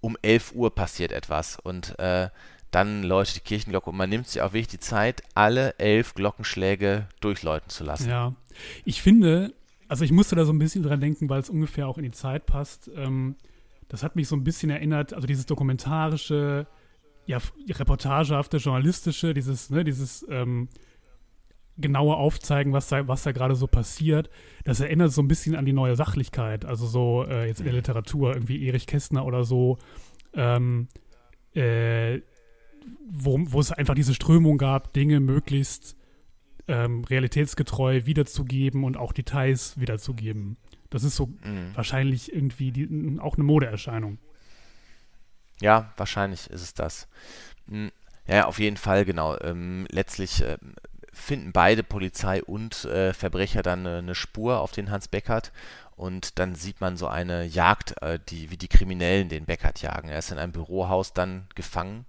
[0.00, 2.28] um 11 Uhr passiert etwas und äh,
[2.70, 7.06] dann läutet die Kirchenglocke und man nimmt sich auch wirklich die Zeit, alle elf Glockenschläge
[7.20, 8.08] durchläuten zu lassen.
[8.08, 8.34] Ja,
[8.84, 9.54] ich finde,
[9.88, 12.12] also ich musste da so ein bisschen dran denken, weil es ungefähr auch in die
[12.12, 12.90] Zeit passt.
[12.94, 13.36] Ähm,
[13.88, 16.66] das hat mich so ein bisschen erinnert, also dieses dokumentarische,
[17.26, 20.68] ja, reportagehafte, journalistische, dieses, ne, dieses ähm,
[21.78, 24.30] genaue Aufzeigen, was da, was da gerade so passiert,
[24.64, 26.64] das erinnert so ein bisschen an die neue Sachlichkeit.
[26.64, 27.78] Also so äh, jetzt in der mhm.
[27.78, 29.78] Literatur, irgendwie Erich Kästner oder so,
[30.34, 30.88] ähm,
[31.54, 32.20] äh,
[33.08, 35.96] wo, wo es einfach diese Strömung gab, Dinge möglichst
[36.68, 40.56] ähm, realitätsgetreu wiederzugeben und auch Details wiederzugeben.
[40.90, 41.70] Das ist so mhm.
[41.74, 44.18] wahrscheinlich irgendwie die, auch eine Modeerscheinung.
[45.60, 47.08] Ja, wahrscheinlich ist es das.
[47.68, 47.90] Hm,
[48.26, 49.38] Ja, auf jeden Fall, genau.
[49.40, 50.58] Ähm, letztlich äh,
[51.12, 55.52] finden beide Polizei und äh, Verbrecher dann eine, eine Spur auf den Hans Beckert
[55.96, 60.08] und dann sieht man so eine Jagd, äh, die, wie die Kriminellen den Beckert jagen.
[60.10, 62.04] Er ist in einem Bürohaus dann gefangen.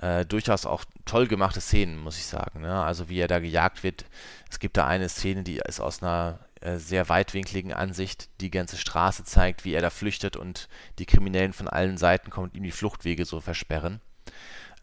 [0.00, 2.60] Äh, durchaus auch toll gemachte Szenen, muss ich sagen.
[2.62, 2.82] Ne?
[2.82, 4.04] Also wie er da gejagt wird.
[4.50, 8.76] Es gibt da eine Szene, die ist aus einer äh, sehr weitwinkligen Ansicht die ganze
[8.76, 10.68] Straße zeigt, wie er da flüchtet und
[10.98, 14.00] die Kriminellen von allen Seiten kommen und ihm die Fluchtwege so versperren.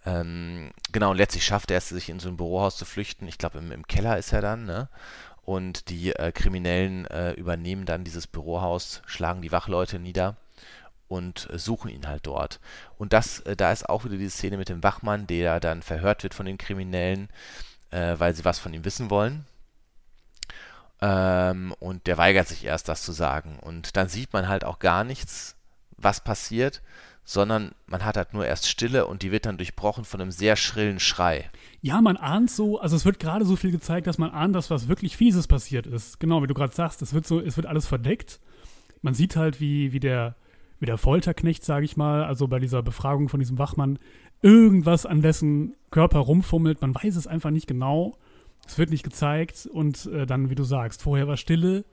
[0.06, 3.28] Ähm, genau, und letztlich schafft er es, sich in so ein Bürohaus zu flüchten.
[3.28, 4.90] Ich glaube, im, im Keller ist er dann, ne?
[5.44, 10.38] Und die äh, Kriminellen äh, übernehmen dann dieses Bürohaus, schlagen die Wachleute nieder
[11.08, 12.60] und äh, suchen ihn halt dort.
[12.98, 16.24] Und das, äh, da ist auch wieder die Szene mit dem Wachmann, der dann verhört
[16.24, 17.30] wird von den Kriminellen,
[17.92, 19.46] äh, weil sie was von ihm wissen wollen.
[21.02, 23.60] Ähm, und der weigert sich erst, das zu sagen.
[23.60, 25.56] Und dann sieht man halt auch gar nichts,
[25.98, 26.82] was passiert,
[27.26, 30.56] sondern man hat halt nur erst Stille und die wird dann durchbrochen von einem sehr
[30.56, 31.50] schrillen Schrei.
[31.82, 34.70] Ja, man ahnt so, also es wird gerade so viel gezeigt, dass man ahnt, dass
[34.70, 36.20] was wirklich Fieses passiert ist.
[36.20, 38.40] Genau, wie du gerade sagst, es wird so, es wird alles verdeckt.
[39.02, 40.36] Man sieht halt, wie, wie der,
[40.80, 43.98] wie der Folterknecht, sage ich mal, also bei dieser Befragung von diesem Wachmann,
[44.42, 46.82] irgendwas an dessen Körper rumfummelt.
[46.82, 48.18] Man weiß es einfach nicht genau.
[48.66, 51.86] Es wird nicht gezeigt und äh, dann, wie du sagst, vorher war Stille.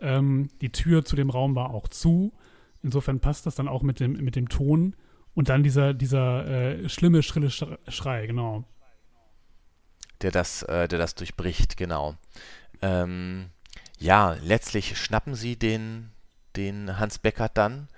[0.00, 2.32] Ähm, die Tür zu dem Raum war auch zu.
[2.82, 4.94] Insofern passt das dann auch mit dem, mit dem Ton.
[5.34, 8.64] Und dann dieser, dieser äh, schlimme, schrille Schrei, genau.
[10.22, 12.16] Der das, äh, der das durchbricht, genau.
[12.82, 13.50] Ähm,
[13.98, 16.10] ja, letztlich schnappen sie den,
[16.56, 17.88] den Hans Beckert dann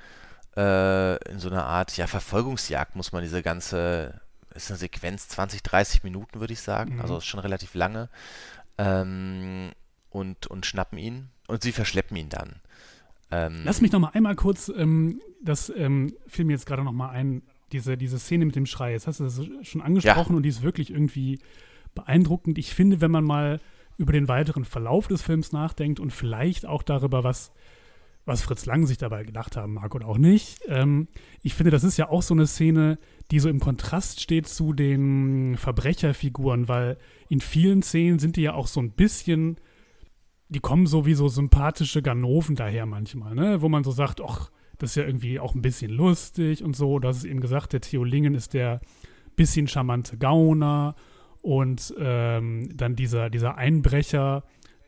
[0.57, 4.21] äh, in so einer Art ja, Verfolgungsjagd, muss man diese ganze,
[4.55, 6.95] ist eine Sequenz 20, 30 Minuten, würde ich sagen.
[6.95, 7.01] Mhm.
[7.01, 8.09] Also ist schon relativ lange.
[8.79, 9.71] Ähm,
[10.11, 12.57] und, und schnappen ihn und sie verschleppen ihn dann.
[13.31, 16.93] Ähm, Lass mich noch mal einmal kurz, ähm, das ähm, fiel mir jetzt gerade noch
[16.93, 18.93] mal ein, diese, diese Szene mit dem Schrei.
[18.93, 20.37] Jetzt hast du das schon angesprochen ja.
[20.37, 21.39] und die ist wirklich irgendwie
[21.95, 22.59] beeindruckend.
[22.59, 23.61] Ich finde, wenn man mal
[23.97, 27.53] über den weiteren Verlauf des Films nachdenkt und vielleicht auch darüber, was,
[28.25, 31.07] was Fritz Lang sich dabei gedacht haben mag oder auch nicht, ähm,
[31.43, 32.99] ich finde, das ist ja auch so eine Szene,
[33.31, 38.55] die so im Kontrast steht zu den Verbrecherfiguren, weil in vielen Szenen sind die ja
[38.55, 39.57] auch so ein bisschen
[40.51, 43.63] die kommen so wie so sympathische Ganoven daher manchmal, ne?
[43.63, 47.01] Wo man so sagt, ach, das ist ja irgendwie auch ein bisschen lustig und so.
[47.03, 48.81] Hast es eben gesagt, der Theo Lingen ist der
[49.37, 50.97] bisschen charmante Gauner
[51.41, 54.43] und ähm, dann dieser, dieser Einbrecher,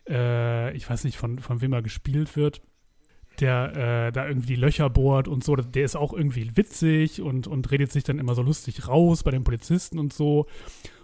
[0.09, 2.61] äh, ich weiß nicht, von, von wem er gespielt wird,
[3.43, 7.71] der äh, da irgendwie Löcher bohrt und so, der ist auch irgendwie witzig und, und
[7.71, 10.47] redet sich dann immer so lustig raus bei den Polizisten und so.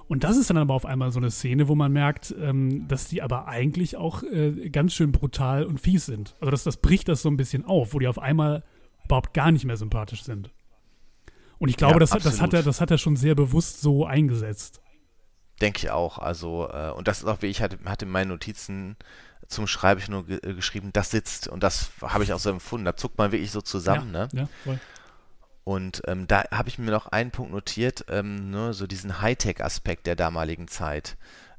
[0.06, 3.08] Und das ist dann aber auf einmal so eine Szene, wo man merkt, ähm, dass
[3.08, 6.34] die aber eigentlich auch äh, ganz schön brutal und fies sind.
[6.40, 8.64] Also das, das bricht das so ein bisschen auf, wo die auf einmal
[9.04, 10.50] überhaupt gar nicht mehr sympathisch sind.
[11.58, 14.06] Und ich glaube, ja, das, das, hat er, das hat er schon sehr bewusst so
[14.06, 14.80] eingesetzt.
[15.60, 16.18] Denke ich auch.
[16.18, 18.96] Also, äh, und das ist auch, wie ich hatte, hatte in meinen Notizen
[19.48, 21.48] zum Schreiben nur ge äh, geschrieben, das sitzt.
[21.48, 22.84] Und das habe ich auch so empfunden.
[22.84, 24.28] Da zuckt man wirklich so zusammen, ja, ne?
[24.32, 24.78] Ja, voll.
[25.64, 30.06] Und ähm, da habe ich mir noch einen Punkt notiert, ähm, ne, so diesen Hightech-Aspekt
[30.06, 31.18] der damaligen Zeit.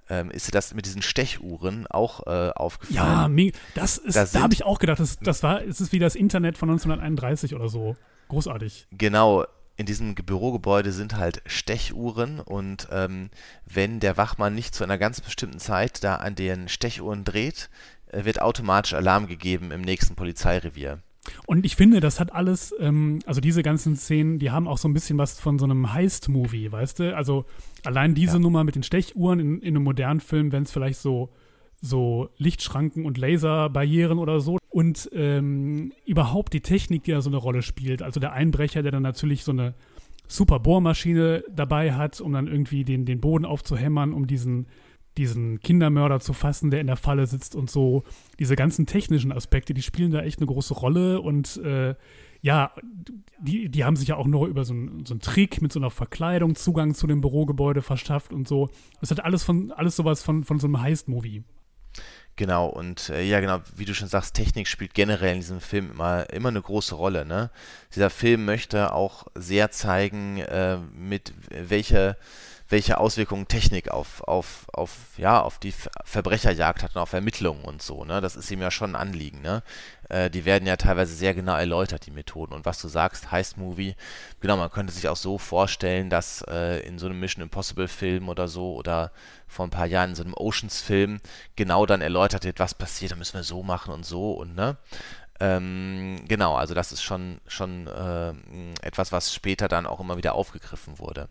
[0.10, 3.38] Ähm, ist dir das mit diesen Stechuhren auch äh, aufgefallen?
[3.38, 6.00] Ja, das ist, da, da habe ich auch gedacht, das, das war, es ist wie
[6.00, 7.96] das Internet von 1931 oder so.
[8.30, 8.88] Großartig.
[8.92, 9.46] Genau,
[9.80, 13.30] in diesem Bürogebäude sind halt Stechuhren und ähm,
[13.66, 17.70] wenn der Wachmann nicht zu einer ganz bestimmten Zeit da an den Stechuhren dreht,
[18.12, 21.00] äh, wird automatisch Alarm gegeben im nächsten Polizeirevier.
[21.46, 24.90] Und ich finde, das hat alles, ähm, also diese ganzen Szenen, die haben auch so
[24.90, 27.16] ein bisschen was von so einem Heist-Movie, weißt du?
[27.16, 27.46] Also
[27.86, 28.40] allein diese ja.
[28.40, 31.30] Nummer mit den Stechuhren in, in einem modernen Film, wenn es vielleicht so,
[31.82, 34.58] so Lichtschranken und Laserbarrieren oder so.
[34.70, 38.02] Und ähm, überhaupt die Technik, die da so eine Rolle spielt.
[38.02, 39.74] Also der Einbrecher, der dann natürlich so eine
[40.28, 44.68] super Bohrmaschine dabei hat, um dann irgendwie den, den Boden aufzuhämmern, um diesen
[45.18, 48.04] diesen Kindermörder zu fassen, der in der Falle sitzt und so.
[48.40, 51.96] Diese ganzen technischen Aspekte, die spielen da echt eine große Rolle und äh,
[52.42, 52.72] ja,
[53.42, 55.80] die, die haben sich ja auch nur über so, ein, so einen Trick mit so
[55.80, 58.70] einer Verkleidung Zugang zu dem Bürogebäude verschafft und so.
[59.02, 61.44] Das hat alles von alles sowas von, von so einem Heist-Movie.
[62.40, 65.92] Genau, und äh, ja, genau, wie du schon sagst, Technik spielt generell in diesem Film
[65.92, 67.26] immer, immer eine große Rolle.
[67.26, 67.50] Ne?
[67.94, 72.16] Dieser Film möchte auch sehr zeigen, äh, mit welcher
[72.70, 75.74] welche Auswirkungen Technik auf, auf, auf, ja, auf die
[76.06, 78.06] Verbrecherjagd hat und auf Ermittlungen und so.
[78.06, 78.22] Ne?
[78.22, 79.42] Das ist ihm ja schon ein Anliegen.
[79.42, 79.64] Ne?
[80.10, 82.54] Äh, die werden ja teilweise sehr genau erläutert, die Methoden.
[82.54, 83.96] Und was du sagst, Heist-Movie,
[84.42, 88.48] genau, man könnte sich auch so vorstellen, dass äh, in so einem Mission Impossible-Film oder
[88.48, 89.12] so oder
[89.48, 91.20] vor ein paar Jahren in so einem Oceans-Film
[91.56, 94.78] genau dann erläutert wird, was passiert, da müssen wir so machen und so und ne.
[95.42, 98.34] Ähm, genau, also das ist schon, schon äh,
[98.82, 101.30] etwas, was später dann auch immer wieder aufgegriffen wurde.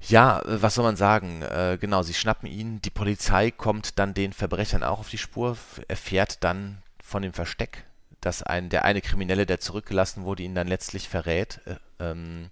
[0.00, 1.42] Ja, äh, was soll man sagen?
[1.42, 5.56] Äh, genau, sie schnappen ihn, die Polizei kommt dann den Verbrechern auch auf die Spur,
[5.88, 7.86] erfährt dann von dem Versteck,
[8.20, 12.50] dass ein, der eine Kriminelle, der zurückgelassen wurde, ihn dann letztlich verrät, äh, ähm,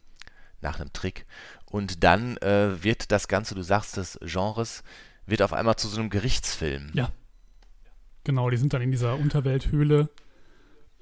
[0.63, 1.27] nach einem Trick.
[1.67, 4.83] Und dann äh, wird das Ganze, du sagst des Genres,
[5.27, 6.91] wird auf einmal zu so einem Gerichtsfilm.
[6.95, 7.11] Ja.
[8.25, 10.09] Genau, die sind dann in dieser Unterwelthöhle.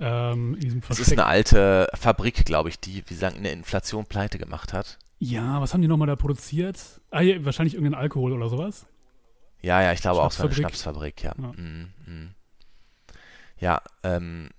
[0.00, 4.04] Ähm, in diesem ist eine alte Fabrik, glaube ich, die, wie sagen, in der Inflation
[4.06, 4.98] pleite gemacht hat.
[5.20, 7.00] Ja, was haben die nochmal da produziert?
[7.10, 8.86] Ah, ja, wahrscheinlich irgendein Alkohol oder sowas.
[9.62, 11.34] Ja, ja, ich glaube auch so eine Schnapsfabrik, ja.
[11.40, 12.34] Ja, mm, mm.
[13.58, 14.50] Ja ähm,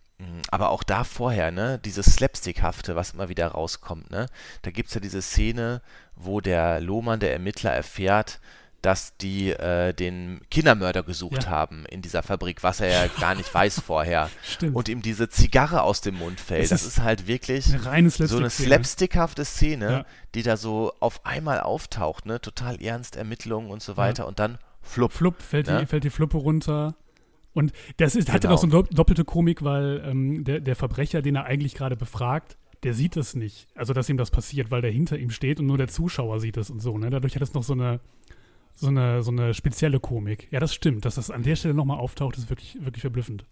[0.49, 4.27] aber auch da vorher, ne, dieses Slapstickhafte, was immer wieder rauskommt, ne,
[4.61, 5.81] da gibt es ja diese Szene,
[6.15, 8.39] wo der Lohmann, der Ermittler, erfährt,
[8.81, 11.49] dass die äh, den Kindermörder gesucht ja.
[11.49, 14.29] haben in dieser Fabrik, was er ja gar nicht weiß vorher.
[14.43, 14.75] Stimmt.
[14.75, 16.71] Und ihm diese Zigarre aus dem Mund fällt.
[16.71, 20.05] Das, das ist, halt wirklich eine so eine slapstickhafte Szene, ja.
[20.35, 22.39] die da so auf einmal auftaucht, ne?
[22.39, 24.23] Total ernst, Ermittlungen und so weiter.
[24.23, 24.27] Ja.
[24.27, 25.13] Und dann flupp.
[25.13, 25.79] Flupp, fällt, ne?
[25.79, 26.95] die, fällt die Fluppe runter.
[27.55, 28.35] Und das ist, genau.
[28.35, 31.73] hat ja noch so eine doppelte Komik, weil ähm, der, der Verbrecher, den er eigentlich
[31.73, 33.67] gerade befragt, der sieht es nicht.
[33.75, 36.57] Also, dass ihm das passiert, weil der hinter ihm steht und nur der Zuschauer sieht
[36.57, 36.97] es und so.
[36.97, 37.09] Ne?
[37.09, 38.01] Dadurch hat es noch so eine,
[38.75, 40.51] so eine, so eine spezielle Komik.
[40.51, 41.05] Ja, das stimmt.
[41.05, 43.45] Dass das an der Stelle nochmal auftaucht, ist wirklich, wirklich verblüffend.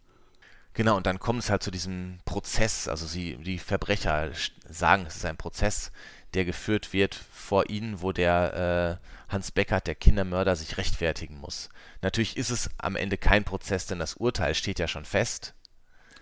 [0.73, 2.89] Genau, und dann kommt es halt zu diesem Prozess.
[2.89, 4.31] Also sie, die Verbrecher
[4.67, 5.91] sagen, es ist ein Prozess,
[6.33, 11.69] der geführt wird vor ihnen, wo der äh, Hans Beckert, der Kindermörder, sich rechtfertigen muss.
[12.01, 15.55] Natürlich ist es am Ende kein Prozess, denn das Urteil steht ja schon fest.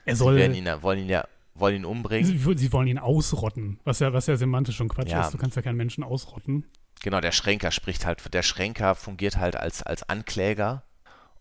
[0.06, 0.38] Er soll.
[0.38, 2.26] Sie ihn, wollen ihn ja wollen ihn umbringen.
[2.26, 5.26] Sie, sie, wollen ihn ausrotten, was ja, was ja semantisch schon Quatsch ja.
[5.26, 5.34] ist.
[5.34, 6.66] Du kannst ja keinen Menschen ausrotten.
[7.04, 10.84] Genau, der Schränker spricht halt, der Schränker fungiert halt als, als Ankläger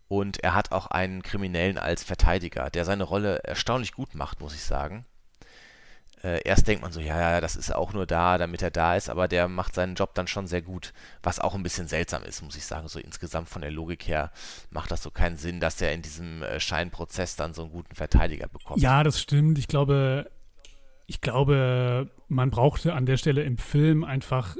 [0.07, 4.55] und er hat auch einen Kriminellen als Verteidiger, der seine Rolle erstaunlich gut macht, muss
[4.55, 5.05] ich sagen.
[6.23, 8.95] Äh, erst denkt man so, ja, ja, das ist auch nur da, damit er da
[8.95, 12.23] ist, aber der macht seinen Job dann schon sehr gut, was auch ein bisschen seltsam
[12.23, 12.87] ist, muss ich sagen.
[12.87, 14.31] So insgesamt von der Logik her
[14.69, 17.95] macht das so keinen Sinn, dass er in diesem äh, Scheinprozess dann so einen guten
[17.95, 18.81] Verteidiger bekommt.
[18.81, 19.57] Ja, das stimmt.
[19.57, 20.29] Ich glaube,
[21.07, 24.55] ich glaube, man brauchte an der Stelle im Film einfach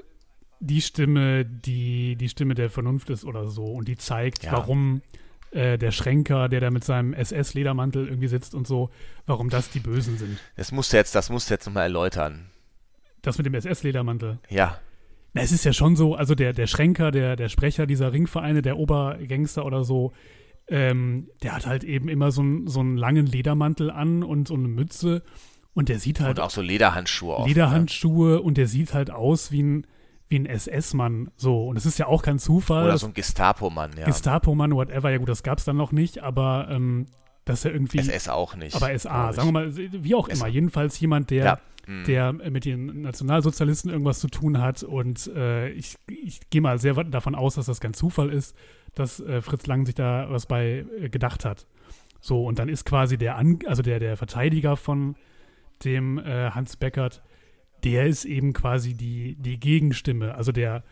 [0.59, 4.51] die Stimme, die die Stimme der Vernunft ist oder so und die zeigt, ja.
[4.51, 5.01] warum
[5.51, 8.89] äh, der Schränker, der da mit seinem SS-Ledermantel irgendwie sitzt und so,
[9.25, 10.37] warum das die Bösen sind.
[10.55, 12.47] Das musst du jetzt, das musst du jetzt nochmal erläutern.
[13.21, 14.39] Das mit dem SS-Ledermantel?
[14.49, 14.79] Ja.
[15.33, 18.61] Na, es ist ja schon so, also der, der Schränker, der, der Sprecher dieser Ringvereine,
[18.61, 20.13] der Obergangster oder so,
[20.67, 24.55] ähm, der hat halt eben immer so, ein, so einen langen Ledermantel an und so
[24.55, 25.23] eine Mütze
[25.73, 26.37] und der sieht halt.
[26.37, 27.35] Und auch so Lederhandschuhe.
[27.35, 28.41] Oft, Lederhandschuhe ne?
[28.41, 29.87] und der sieht halt aus wie ein
[30.31, 31.29] wie ein SS-Mann.
[31.35, 32.85] So, und es ist ja auch kein Zufall.
[32.85, 34.05] Oder so ein Gestapo-Mann, ja.
[34.05, 37.07] Gestapo-Mann, whatever, ja gut, das gab es dann noch nicht, aber ähm,
[37.45, 37.99] das ist ja irgendwie.
[37.99, 38.75] SS auch nicht.
[38.75, 40.47] Aber SA, sagen wir mal, wie auch immer.
[40.47, 41.59] Jedenfalls jemand, der, ja.
[41.85, 42.05] hm.
[42.05, 44.83] der mit den Nationalsozialisten irgendwas zu tun hat.
[44.83, 48.55] Und äh, ich, ich gehe mal sehr davon aus, dass das kein Zufall ist,
[48.95, 51.67] dass äh, Fritz Lang sich da was bei äh, gedacht hat.
[52.21, 55.15] So, und dann ist quasi der, An also der, der Verteidiger von
[55.83, 57.21] dem äh, Hans Beckert
[57.83, 60.35] der ist eben quasi die, die Gegenstimme.
[60.35, 60.83] Also der,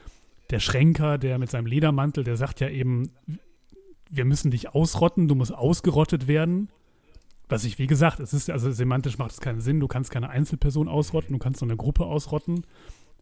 [0.50, 3.12] der Schränker, der mit seinem Ledermantel, der sagt ja eben,
[4.10, 6.70] wir müssen dich ausrotten, du musst ausgerottet werden.
[7.48, 10.30] Was ich, wie gesagt, es ist, also semantisch macht es keinen Sinn, du kannst keine
[10.30, 12.66] Einzelperson ausrotten, du kannst nur eine Gruppe ausrotten.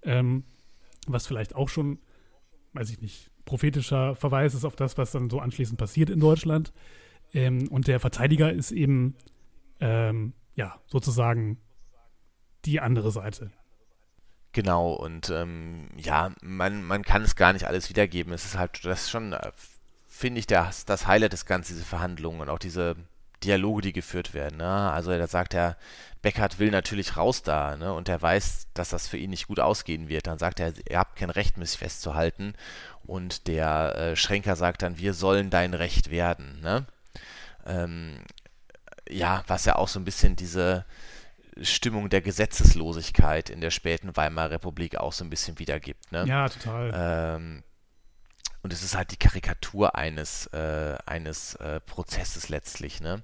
[0.03, 0.43] Ähm,
[1.07, 1.99] was vielleicht auch schon,
[2.73, 6.73] weiß ich nicht, prophetischer Verweis ist auf das, was dann so anschließend passiert in Deutschland.
[7.33, 9.15] Ähm, und der Verteidiger ist eben,
[9.79, 11.57] ähm, ja, sozusagen
[12.67, 13.51] die andere Seite.
[14.51, 18.33] Genau, und ähm, ja, man, man kann es gar nicht alles wiedergeben.
[18.33, 19.51] Es ist halt, das ist schon, äh,
[20.07, 22.95] finde ich, das, das Highlight des Ganzen, diese Verhandlungen und auch diese
[23.43, 24.57] Dialoge, die geführt werden.
[24.57, 24.91] Ne?
[24.91, 25.77] Also da sagt er,
[26.21, 27.93] Beckert will natürlich raus da, ne?
[27.93, 30.27] Und er weiß, dass das für ihn nicht gut ausgehen wird.
[30.27, 32.53] Dann sagt er, ihr habt kein Recht, mich festzuhalten.
[33.05, 36.59] Und der äh, Schränker sagt dann, wir sollen dein Recht werden.
[36.61, 36.85] Ne?
[37.65, 38.17] Ähm,
[39.07, 40.85] ja, was ja auch so ein bisschen diese
[41.63, 46.11] Stimmung der Gesetzeslosigkeit in der späten Weimarer Republik auch so ein bisschen wiedergibt.
[46.11, 46.25] Ne?
[46.27, 46.91] Ja, total.
[46.93, 47.63] Ähm,
[48.63, 53.23] und es ist halt die Karikatur eines, äh, eines äh, Prozesses letztlich, ne?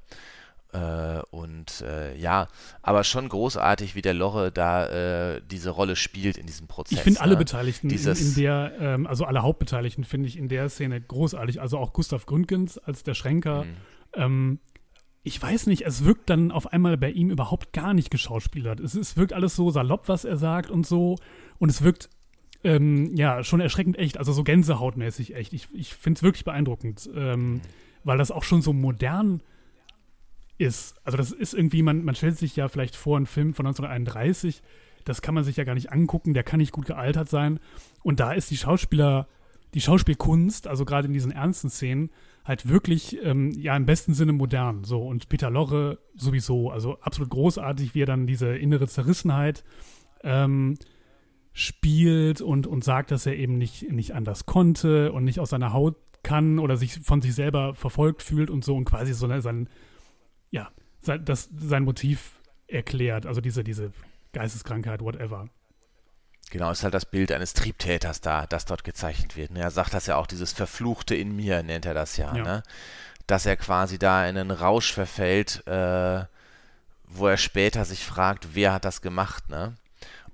[0.73, 2.47] Äh, und äh, ja,
[2.81, 6.97] aber schon großartig, wie der Lorre da äh, diese Rolle spielt in diesem Prozess.
[6.97, 7.37] Ich finde alle ne?
[7.37, 11.61] Beteiligten in, in, der, ähm, also alle Hauptbeteiligten finde ich in der Szene großartig.
[11.61, 13.65] Also auch Gustav Gründgens als der Schränker.
[13.65, 13.75] Mhm.
[14.15, 14.59] Ähm,
[15.23, 18.81] ich weiß nicht, es wirkt dann auf einmal bei ihm überhaupt gar nicht geschauspielert.
[18.81, 21.17] Es, es wirkt alles so salopp, was er sagt und so.
[21.59, 22.09] Und es wirkt,
[22.65, 25.53] ähm, ja, schon erschreckend echt, also so gänsehautmäßig echt.
[25.53, 27.61] Ich, ich finde es wirklich beeindruckend, ähm,
[28.03, 29.41] weil das auch schon so modern
[30.57, 30.95] ist.
[31.05, 34.61] Also das ist irgendwie, man, man stellt sich ja vielleicht vor, ein Film von 1931,
[35.05, 37.59] das kann man sich ja gar nicht angucken, der kann nicht gut gealtert sein.
[38.03, 39.27] Und da ist die Schauspieler,
[39.73, 42.09] die Schauspielkunst, also gerade in diesen ernsten Szenen,
[42.43, 44.83] halt wirklich, ähm, ja, im besten Sinne modern.
[44.83, 49.63] So, und Peter Lorre sowieso, also absolut großartig, wie er dann diese innere Zerrissenheit
[50.23, 50.77] ähm,
[51.53, 55.71] spielt und, und sagt, dass er eben nicht, nicht anders konnte und nicht aus seiner
[55.71, 59.69] Haut kann oder sich von sich selber verfolgt fühlt und so und quasi so sein,
[60.49, 60.71] ja,
[61.01, 63.91] sein, das, sein Motiv erklärt, also diese, diese
[64.31, 65.49] Geisteskrankheit, whatever.
[66.53, 69.49] Genau, ist halt das Bild eines Triebtäters da, das dort gezeichnet wird.
[69.57, 72.43] Er sagt das ja auch, dieses Verfluchte in mir nennt er das ja, ja.
[72.43, 72.63] Ne?
[73.25, 76.25] dass er quasi da in einen Rausch verfällt, äh,
[77.05, 79.73] wo er später sich fragt, wer hat das gemacht, ne?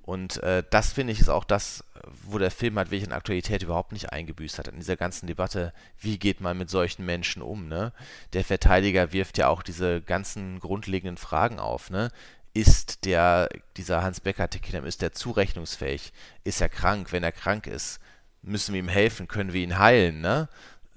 [0.02, 1.84] Und äh, das finde ich ist auch das,
[2.24, 4.68] wo der Film halt wirklich in Aktualität überhaupt nicht eingebüßt hat.
[4.68, 7.92] In dieser ganzen Debatte, wie geht man mit solchen Menschen um, ne?
[8.34, 12.10] Der Verteidiger wirft ja auch diese ganzen grundlegenden Fragen auf, ne?
[12.52, 16.12] Ist der, dieser Hans Becker Tekinam, ist der zurechnungsfähig?
[16.42, 17.12] Ist er krank?
[17.12, 18.00] Wenn er krank ist,
[18.42, 19.28] müssen wir ihm helfen?
[19.28, 20.48] Können wir ihn heilen, ne?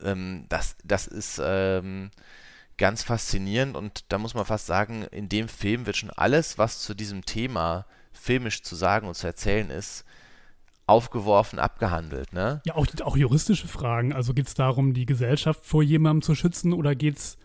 [0.01, 2.09] Ähm, das, das ist ähm,
[2.77, 6.79] ganz faszinierend und da muss man fast sagen, in dem Film wird schon alles, was
[6.79, 10.05] zu diesem Thema filmisch zu sagen und zu erzählen ist,
[10.85, 12.33] aufgeworfen, abgehandelt.
[12.33, 12.61] Ne?
[12.65, 14.13] Ja, auch, auch juristische Fragen.
[14.13, 17.37] Also geht es darum, die Gesellschaft vor jemandem zu schützen oder geht es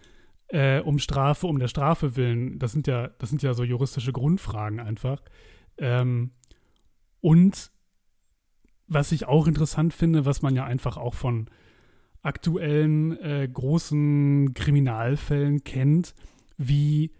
[0.49, 2.59] äh, um Strafe, um der Strafe willen?
[2.59, 5.22] Das sind ja, das sind ja so juristische Grundfragen einfach.
[5.78, 6.32] Ähm,
[7.20, 7.70] und
[8.86, 11.49] was ich auch interessant finde, was man ja einfach auch von
[12.22, 16.14] aktuellen äh, großen Kriminalfällen kennt,
[16.57, 17.12] wie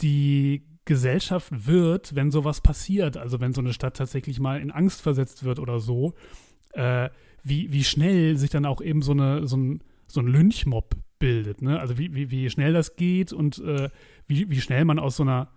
[0.00, 5.02] die Gesellschaft wird, wenn sowas passiert, also wenn so eine Stadt tatsächlich mal in Angst
[5.02, 6.14] versetzt wird oder so,
[6.72, 7.10] äh,
[7.42, 11.62] wie, wie schnell sich dann auch eben so, eine, so ein, so ein Lynchmob bildet.
[11.62, 11.78] Ne?
[11.80, 13.90] Also wie, wie, wie schnell das geht und äh,
[14.26, 15.48] wie, wie schnell man aus so einer,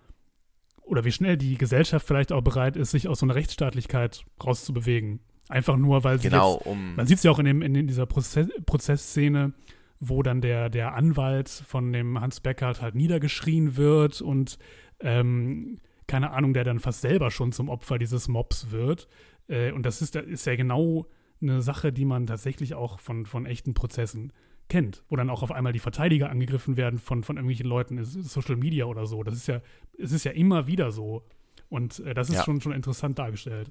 [0.82, 5.20] oder wie schnell die Gesellschaft vielleicht auch bereit ist, sich aus so einer Rechtsstaatlichkeit rauszubewegen.
[5.48, 7.86] Einfach nur, weil sie genau, jetzt, um man sieht es ja auch in, dem, in
[7.86, 9.52] dieser Prozess, Prozessszene,
[9.98, 14.58] wo dann der, der Anwalt von dem Hans Beckert halt niedergeschrien wird und
[15.00, 19.08] ähm, keine Ahnung, der dann fast selber schon zum Opfer dieses Mobs wird.
[19.48, 21.06] Äh, und das ist, ist ja genau
[21.42, 24.32] eine Sache, die man tatsächlich auch von, von echten Prozessen
[24.70, 28.56] kennt, wo dann auch auf einmal die Verteidiger angegriffen werden von, von irgendwelchen Leuten Social
[28.56, 29.22] Media oder so.
[29.22, 29.60] Das ist ja,
[29.98, 31.26] es ist ja immer wieder so.
[31.68, 32.44] Und äh, das ist ja.
[32.44, 33.70] schon, schon interessant dargestellt.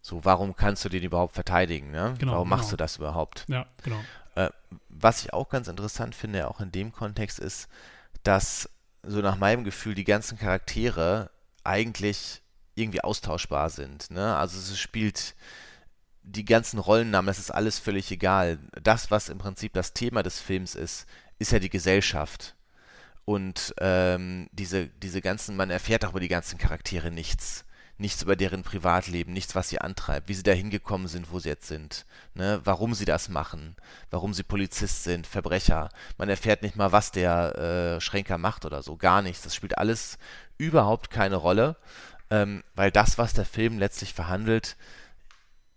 [0.00, 1.90] So, warum kannst du den überhaupt verteidigen?
[1.90, 2.14] Ne?
[2.18, 2.72] Genau, warum machst genau.
[2.72, 3.44] du das überhaupt?
[3.48, 4.00] Ja, genau.
[4.34, 4.50] Äh,
[4.88, 7.68] was ich auch ganz interessant finde, auch in dem Kontext, ist,
[8.22, 8.68] dass
[9.02, 11.30] so nach meinem Gefühl die ganzen Charaktere
[11.62, 12.42] eigentlich
[12.74, 14.10] irgendwie austauschbar sind.
[14.10, 14.34] Ne?
[14.36, 15.34] Also es spielt
[16.24, 18.58] die ganzen Rollennamen, das ist alles völlig egal.
[18.82, 21.06] Das, was im Prinzip das Thema des Films ist,
[21.38, 22.54] ist ja die Gesellschaft.
[23.24, 27.64] Und ähm, diese, diese ganzen, man erfährt auch über die ganzen Charaktere nichts
[27.96, 31.48] nichts über deren Privatleben, nichts, was sie antreibt, wie sie da hingekommen sind, wo sie
[31.48, 32.60] jetzt sind, ne?
[32.64, 33.76] warum sie das machen,
[34.10, 35.90] warum sie Polizist sind, Verbrecher.
[36.18, 39.42] Man erfährt nicht mal, was der äh, Schränker macht oder so, gar nichts.
[39.42, 40.18] Das spielt alles
[40.58, 41.76] überhaupt keine Rolle,
[42.30, 44.76] ähm, weil das, was der Film letztlich verhandelt,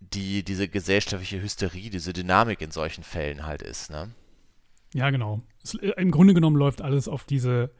[0.00, 3.90] die, diese gesellschaftliche Hysterie, diese Dynamik in solchen Fällen halt ist.
[3.90, 4.10] Ne?
[4.94, 5.42] Ja, genau.
[5.62, 7.70] Es, äh, Im Grunde genommen läuft alles auf diese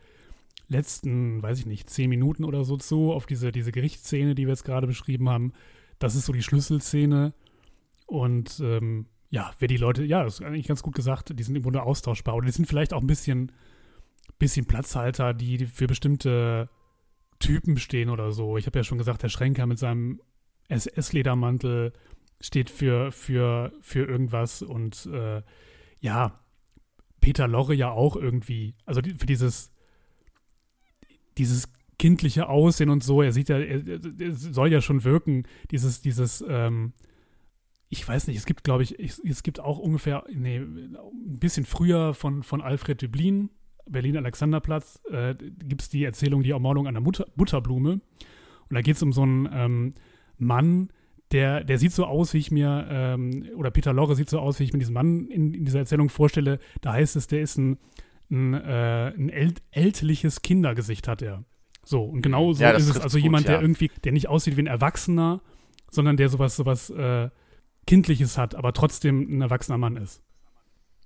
[0.68, 4.52] letzten, weiß ich nicht, zehn Minuten oder so zu, auf diese, diese Gerichtsszene, die wir
[4.52, 5.52] jetzt gerade beschrieben haben.
[5.98, 7.32] Das ist so die Schlüsselszene.
[8.06, 11.56] Und ähm, ja, wer die Leute, ja, das ist eigentlich ganz gut gesagt, die sind
[11.56, 12.34] im Grunde austauschbar.
[12.34, 13.52] Oder die sind vielleicht auch ein bisschen,
[14.38, 16.68] bisschen Platzhalter, die für bestimmte
[17.38, 18.56] Typen stehen oder so.
[18.56, 20.20] Ich habe ja schon gesagt, der Schränker mit seinem
[20.68, 21.92] SS-Ledermantel
[22.41, 24.62] steht für, für, für irgendwas.
[24.62, 25.43] Und äh,
[26.01, 26.41] ja,
[27.20, 28.74] Peter Lorre ja auch irgendwie.
[28.84, 29.72] Also für dieses
[31.39, 36.01] dieses kindliche Aussehen und so, er sieht ja, er, er soll ja schon wirken, dieses,
[36.01, 36.93] dieses, ähm,
[37.89, 42.14] ich weiß nicht, es gibt, glaube ich, es gibt auch ungefähr, nee, ein bisschen früher
[42.14, 43.51] von, von Alfred Döblin,
[43.86, 47.93] Berlin-Alexanderplatz, äh, gibt es die Erzählung Die Ermordung einer Mutter, Butterblume.
[47.93, 49.95] Und da geht es um so einen ähm,
[50.36, 50.91] Mann,
[51.33, 54.59] der, der sieht so aus, wie ich mir, ähm, oder Peter Lorre sieht so aus,
[54.61, 56.59] wie ich mir diesen Mann in, in dieser Erzählung vorstelle.
[56.81, 57.79] Da heißt es, der ist ein
[58.31, 61.45] ein, äh, ein ält ältliches Kindergesicht hat er.
[61.85, 63.01] So, und genau so ja, ist es.
[63.01, 63.61] Also gut, jemand, der ja.
[63.61, 65.41] irgendwie, der nicht aussieht wie ein Erwachsener,
[65.91, 67.31] sondern der sowas, sowas äh,
[67.87, 70.22] Kindliches hat, aber trotzdem ein erwachsener Mann ist.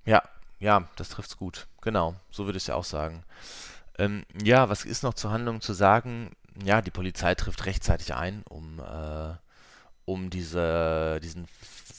[0.05, 0.23] Ja,
[0.59, 1.69] ja, das trifft's gut.
[1.81, 3.23] Genau, so würde ich es ja auch sagen.
[3.99, 6.31] Ähm, ja, was ist noch zur Handlung zu sagen?
[6.65, 9.35] Ja, die Polizei trifft rechtzeitig ein, um, äh,
[10.05, 11.47] um diese, diesen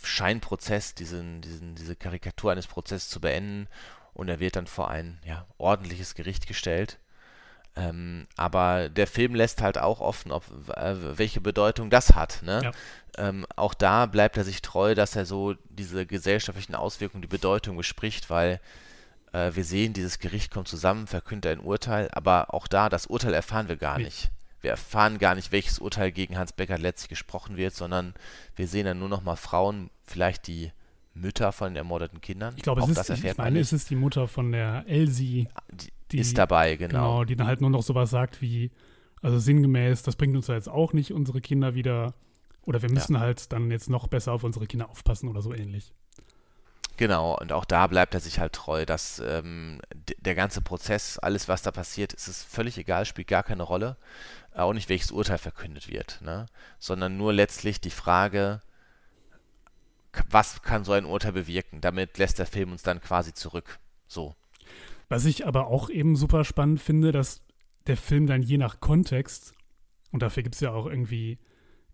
[0.03, 3.67] Scheinprozess, diesen, diesen, diese Karikatur eines Prozesses zu beenden
[4.13, 6.99] und er wird dann vor ein ja, ordentliches Gericht gestellt.
[7.75, 10.43] Ähm, aber der Film lässt halt auch offen, ob,
[10.77, 12.41] äh, welche Bedeutung das hat.
[12.43, 12.61] Ne?
[12.63, 12.71] Ja.
[13.17, 17.75] Ähm, auch da bleibt er sich treu, dass er so diese gesellschaftlichen Auswirkungen, die Bedeutung
[17.75, 18.59] bespricht, weil
[19.31, 23.33] äh, wir sehen, dieses Gericht kommt zusammen, verkündet ein Urteil, aber auch da, das Urteil
[23.33, 24.29] erfahren wir gar nicht.
[24.63, 28.13] Wir erfahren gar nicht, welches Urteil gegen Hans Becker letztlich gesprochen wird, sondern
[28.55, 30.71] wir sehen dann nur noch mal Frauen, vielleicht die
[31.13, 32.53] Mütter von den ermordeten Kindern.
[32.55, 35.49] Ich glaube, es ist, ich meine, es ist die Mutter von der Elsie.
[35.69, 36.93] Die, die ist dabei, genau.
[36.93, 38.71] Genau, die dann halt nur noch sowas sagt wie,
[39.21, 42.13] also sinngemäß, das bringt uns ja jetzt auch nicht, unsere Kinder wieder,
[42.61, 43.19] oder wir müssen ja.
[43.19, 45.93] halt dann jetzt noch besser auf unsere Kinder aufpassen oder so ähnlich.
[46.97, 49.81] Genau, und auch da bleibt er sich halt treu, dass ähm,
[50.19, 53.97] der ganze Prozess, alles was da passiert, ist es völlig egal, spielt gar keine Rolle,
[54.53, 56.45] auch nicht welches Urteil verkündet wird, ne?
[56.77, 58.61] sondern nur letztlich die Frage,
[60.29, 61.81] was kann so ein Urteil bewirken?
[61.81, 63.79] Damit lässt der Film uns dann quasi zurück.
[64.07, 64.35] So.
[65.09, 67.41] Was ich aber auch eben super spannend finde, dass
[67.87, 69.53] der Film dann je nach Kontext,
[70.11, 71.39] und dafür gibt es ja auch irgendwie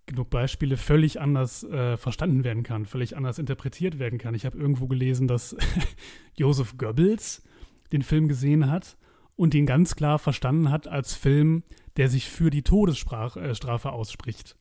[0.09, 4.35] genug Beispiele, völlig anders äh, verstanden werden kann, völlig anders interpretiert werden kann.
[4.35, 5.55] Ich habe irgendwo gelesen, dass
[6.35, 7.43] Joseph Goebbels
[7.91, 8.97] den Film gesehen hat
[9.35, 11.63] und ihn ganz klar verstanden hat als Film,
[11.95, 14.55] der sich für die Todesstrafe äh, ausspricht.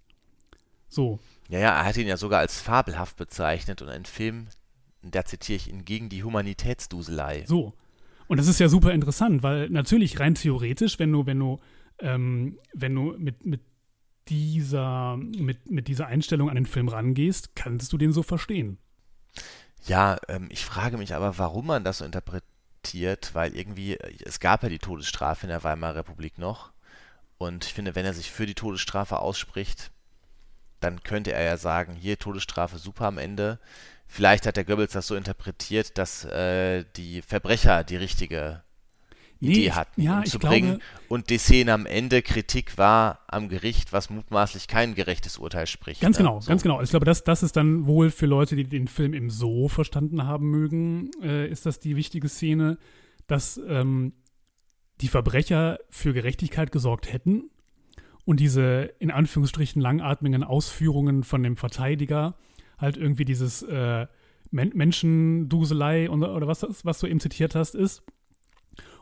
[0.88, 1.18] So.
[1.48, 4.46] Ja, ja, er hat ihn ja sogar als fabelhaft bezeichnet und ein Film,
[5.02, 7.44] da zitiere ich ihn, gegen die Humanitätsduselei.
[7.46, 7.74] So.
[8.28, 11.58] Und das ist ja super interessant, weil natürlich rein theoretisch, wenn du, wenn du,
[12.00, 13.62] ähm, wenn du mit, mit
[14.28, 18.78] dieser, mit, mit dieser Einstellung an den Film rangehst, kannst du den so verstehen.
[19.86, 24.62] Ja, ähm, ich frage mich aber, warum man das so interpretiert, weil irgendwie, es gab
[24.62, 26.72] ja die Todesstrafe in der Weimarer Republik noch.
[27.38, 29.90] Und ich finde, wenn er sich für die Todesstrafe ausspricht,
[30.80, 33.58] dann könnte er ja sagen, hier Todesstrafe super am Ende.
[34.06, 38.62] Vielleicht hat der Goebbels das so interpretiert, dass äh, die Verbrecher die richtige
[39.40, 40.80] nee, Idee hatten, ja, zu bringen.
[41.08, 46.00] und die Szene am Ende Kritik war am Gericht, was mutmaßlich kein gerechtes Urteil spricht.
[46.00, 46.24] Ganz ne?
[46.24, 46.48] genau, so.
[46.48, 46.80] ganz genau.
[46.82, 50.24] Ich glaube, das, das ist dann wohl für Leute, die den Film eben so verstanden
[50.24, 52.78] haben mögen, äh, ist das die wichtige Szene,
[53.26, 54.12] dass ähm,
[55.00, 57.50] die Verbrecher für Gerechtigkeit gesorgt hätten
[58.24, 62.36] und diese in Anführungsstrichen langatmigen Ausführungen von dem Verteidiger
[62.78, 64.06] halt irgendwie dieses äh,
[64.50, 68.02] Men Menschenduselei und, oder was, was du eben zitiert hast, ist.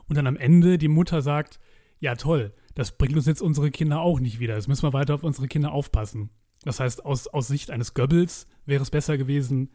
[0.07, 1.59] Und dann am Ende die Mutter sagt,
[1.99, 4.55] ja toll, das bringt uns jetzt unsere Kinder auch nicht wieder.
[4.55, 6.29] Jetzt müssen wir weiter auf unsere Kinder aufpassen.
[6.63, 9.71] Das heißt, aus, aus Sicht eines Goebbels wäre es besser gewesen,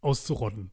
[0.00, 0.70] auszurotten.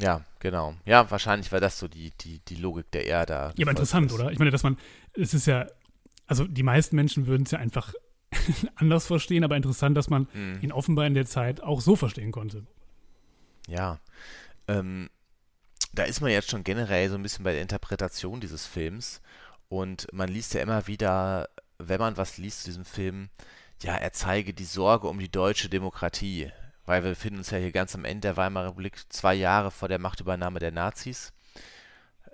[0.00, 0.74] Ja, genau.
[0.84, 3.52] Ja, wahrscheinlich war das so die, die, die Logik, der er da.
[3.56, 4.18] Ja, aber interessant, ist.
[4.18, 4.32] oder?
[4.32, 4.76] Ich meine, dass man,
[5.14, 5.66] es ist ja
[6.26, 7.92] also die meisten Menschen würden es ja einfach
[8.76, 10.58] anders verstehen, aber interessant, dass man mhm.
[10.62, 12.66] ihn offenbar in der Zeit auch so verstehen konnte.
[13.66, 14.00] Ja,
[14.68, 15.08] ähm,
[15.94, 19.20] da ist man jetzt schon generell so ein bisschen bei der Interpretation dieses Films
[19.68, 23.30] und man liest ja immer wieder, wenn man was liest zu diesem Film,
[23.82, 26.50] ja, er zeige die Sorge um die deutsche Demokratie,
[26.86, 29.88] weil wir befinden uns ja hier ganz am Ende der Weimarer Republik, zwei Jahre vor
[29.88, 31.32] der Machtübernahme der Nazis.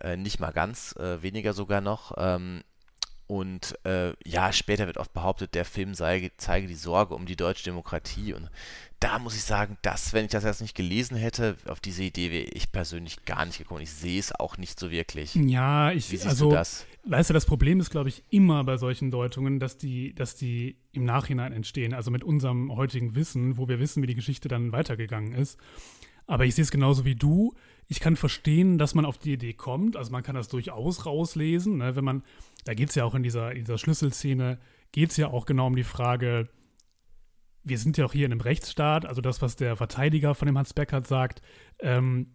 [0.00, 2.14] Äh, nicht mal ganz, äh, weniger sogar noch.
[2.16, 2.62] Ähm,
[3.30, 7.36] und äh, ja, später wird oft behauptet, der Film sei, zeige die Sorge um die
[7.36, 8.34] deutsche Demokratie.
[8.34, 8.50] Und
[8.98, 12.32] da muss ich sagen, dass, wenn ich das erst nicht gelesen hätte, auf diese Idee
[12.32, 13.82] wäre ich persönlich gar nicht gekommen.
[13.82, 15.36] Ich sehe es auch nicht so wirklich.
[15.36, 16.86] Ja, ich, Wie siehst also, du das?
[17.04, 20.78] Weißt du, das Problem ist, glaube ich, immer bei solchen Deutungen, dass die, dass die
[20.90, 21.94] im Nachhinein entstehen.
[21.94, 25.56] Also mit unserem heutigen Wissen, wo wir wissen, wie die Geschichte dann weitergegangen ist.
[26.26, 27.54] Aber ich sehe es genauso wie du.
[27.86, 29.96] Ich kann verstehen, dass man auf die Idee kommt.
[29.96, 31.94] Also man kann das durchaus rauslesen, ne?
[31.94, 32.22] wenn man
[32.64, 34.58] da geht es ja auch in dieser, dieser Schlüsselszene,
[34.92, 36.48] geht es ja auch genau um die Frage,
[37.62, 40.56] wir sind ja auch hier in einem Rechtsstaat, also das, was der Verteidiger von dem
[40.56, 41.42] Hans Beckert sagt,
[41.80, 42.34] ähm,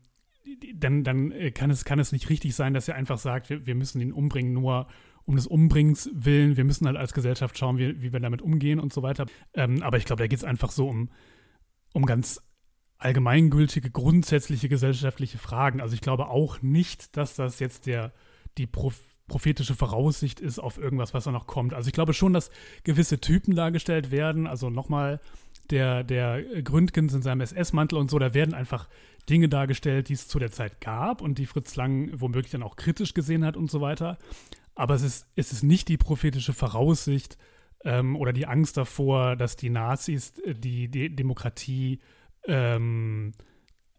[0.76, 3.76] dann, dann kann, es, kann es nicht richtig sein, dass er einfach sagt, wir, wir
[3.76, 4.88] müssen ihn umbringen, nur
[5.26, 6.56] um des Umbringens willen.
[6.56, 9.26] Wir müssen halt als Gesellschaft schauen, wie, wie wir damit umgehen und so weiter.
[9.54, 11.10] Ähm, aber ich glaube, da geht es einfach so um,
[11.94, 12.40] um ganz
[12.98, 15.82] allgemeingültige, grundsätzliche gesellschaftliche Fragen.
[15.82, 18.14] Also ich glaube auch nicht, dass das jetzt der,
[18.58, 21.74] die Prof prophetische Voraussicht ist auf irgendwas, was da noch kommt.
[21.74, 22.52] Also ich glaube schon, dass
[22.84, 24.48] gewisse Typen dargestellt werden.
[24.48, 25.20] Also nochmal
[25.70, 28.88] der, der Gründgens in seinem SS-Mantel und so, da werden einfach
[29.30, 32.76] Dinge dargestellt, die es zu der Zeit gab und die Fritz Lang womöglich dann auch
[32.76, 34.18] kritisch gesehen hat und so weiter.
[34.76, 37.38] Aber es ist, es ist nicht die prophetische Voraussicht
[37.84, 42.00] ähm, oder die Angst davor, dass die Nazis äh, die, die Demokratie
[42.46, 43.32] ähm,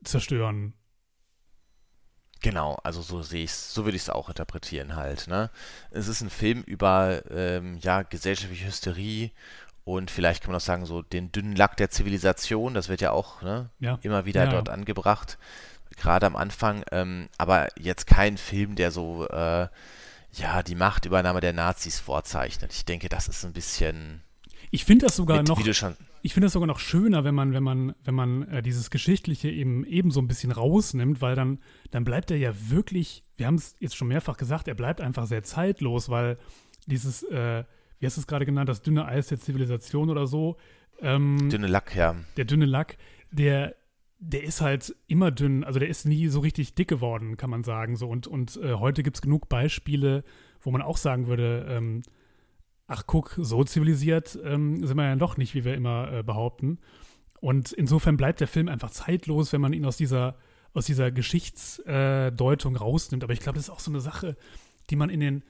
[0.05, 0.75] zerstören
[2.47, 5.27] Genau, also so sehe ich so würde ich es auch interpretieren halt.
[5.27, 5.51] Ne?
[5.91, 9.33] Es ist ein Film über ähm, ja, gesellschaftliche Hysterie
[9.85, 13.11] und vielleicht kann man auch sagen, so den dünnen Lack der Zivilisation, das wird ja
[13.11, 13.99] auch ne, ja.
[14.03, 14.75] immer wieder ja, dort ja.
[14.75, 15.39] angebracht,
[15.97, 19.67] gerade am Anfang, ähm, aber jetzt kein Film, der so äh,
[20.33, 22.73] ja, die Machtübernahme der Nazis vorzeichnet.
[22.73, 24.23] Ich denke, das ist ein bisschen.
[24.71, 25.59] Ich finde das sogar mit, noch.
[25.59, 28.49] Wie du schon, ich finde es sogar noch schöner, wenn man, wenn man, wenn man
[28.49, 31.61] äh, dieses Geschichtliche eben ebenso ein bisschen rausnimmt, weil dann,
[31.93, 35.27] dann bleibt er ja wirklich, wir haben es jetzt schon mehrfach gesagt, er bleibt einfach
[35.27, 36.37] sehr zeitlos, weil
[36.87, 37.63] dieses, äh,
[38.01, 40.57] wie hast du es gerade genannt, das dünne Eis der Zivilisation oder so.
[41.01, 42.17] Ähm, dünne Lack, ja.
[42.37, 42.97] Der dünne Lack,
[43.31, 43.77] der,
[44.19, 47.63] der ist halt immer dünn, also der ist nie so richtig dick geworden, kann man
[47.63, 47.95] sagen.
[47.95, 48.09] So.
[48.09, 50.25] Und, und äh, heute gibt es genug Beispiele,
[50.61, 52.03] wo man auch sagen würde, ähm,
[52.87, 56.79] ach guck, so zivilisiert ähm, sind wir ja doch nicht, wie wir immer äh, behaupten.
[57.41, 60.37] Und insofern bleibt der Film einfach zeitlos, wenn man ihn aus dieser,
[60.73, 63.25] aus dieser Geschichtsdeutung äh, rausnimmt.
[63.25, 64.35] Aber ich glaube, das ist auch so eine Sache,
[64.91, 65.45] die man in den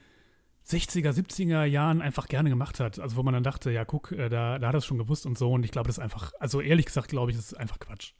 [0.67, 2.99] 60er, 70er Jahren einfach gerne gemacht hat.
[2.99, 5.25] Also wo man dann dachte, ja guck, äh, da, da hat er es schon gewusst
[5.25, 5.51] und so.
[5.51, 8.13] Und ich glaube, das ist einfach, also ehrlich gesagt, glaube ich, das ist einfach Quatsch.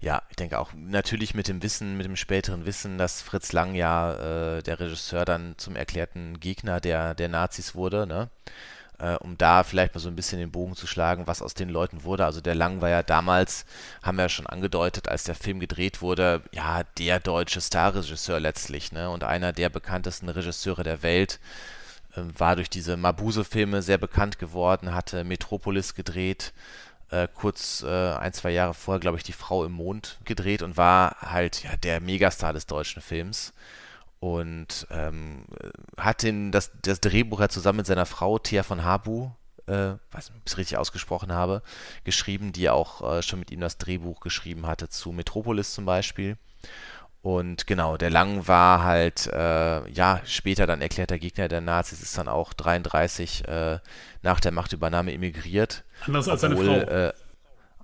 [0.00, 3.74] Ja, ich denke auch natürlich mit dem Wissen, mit dem späteren Wissen, dass Fritz Lang
[3.74, 8.28] ja äh, der Regisseur dann zum erklärten Gegner der, der Nazis wurde, ne?
[8.98, 11.68] Äh, um da vielleicht mal so ein bisschen den Bogen zu schlagen, was aus den
[11.68, 12.24] Leuten wurde.
[12.24, 13.64] Also der Lang war ja damals,
[14.02, 18.92] haben wir ja schon angedeutet, als der Film gedreht wurde, ja, der deutsche Starregisseur letztlich,
[18.92, 19.10] ne?
[19.10, 21.40] Und einer der bekanntesten Regisseure der Welt
[22.14, 26.52] äh, war durch diese Mabuse-Filme sehr bekannt geworden, hatte Metropolis gedreht,
[27.12, 30.76] äh, kurz äh, ein, zwei Jahre vorher, glaube ich, Die Frau im Mond gedreht und
[30.76, 33.52] war halt ja, der Megastar des deutschen Films.
[34.18, 35.44] Und ähm,
[35.96, 39.30] hat den, das, das Drehbuch ja zusammen mit seiner Frau Thea von Habu,
[39.66, 41.62] äh, weiß nicht, ob ich es richtig ausgesprochen habe,
[42.04, 46.38] geschrieben, die auch äh, schon mit ihm das Drehbuch geschrieben hatte zu Metropolis zum Beispiel.
[47.22, 52.18] Und genau, der Lang war halt, äh, ja, später dann erklärter Gegner der Nazis, ist
[52.18, 53.78] dann auch 33 äh,
[54.22, 55.84] nach der Machtübernahme emigriert.
[56.04, 56.74] Anders als seine Frau.
[56.74, 57.12] Äh,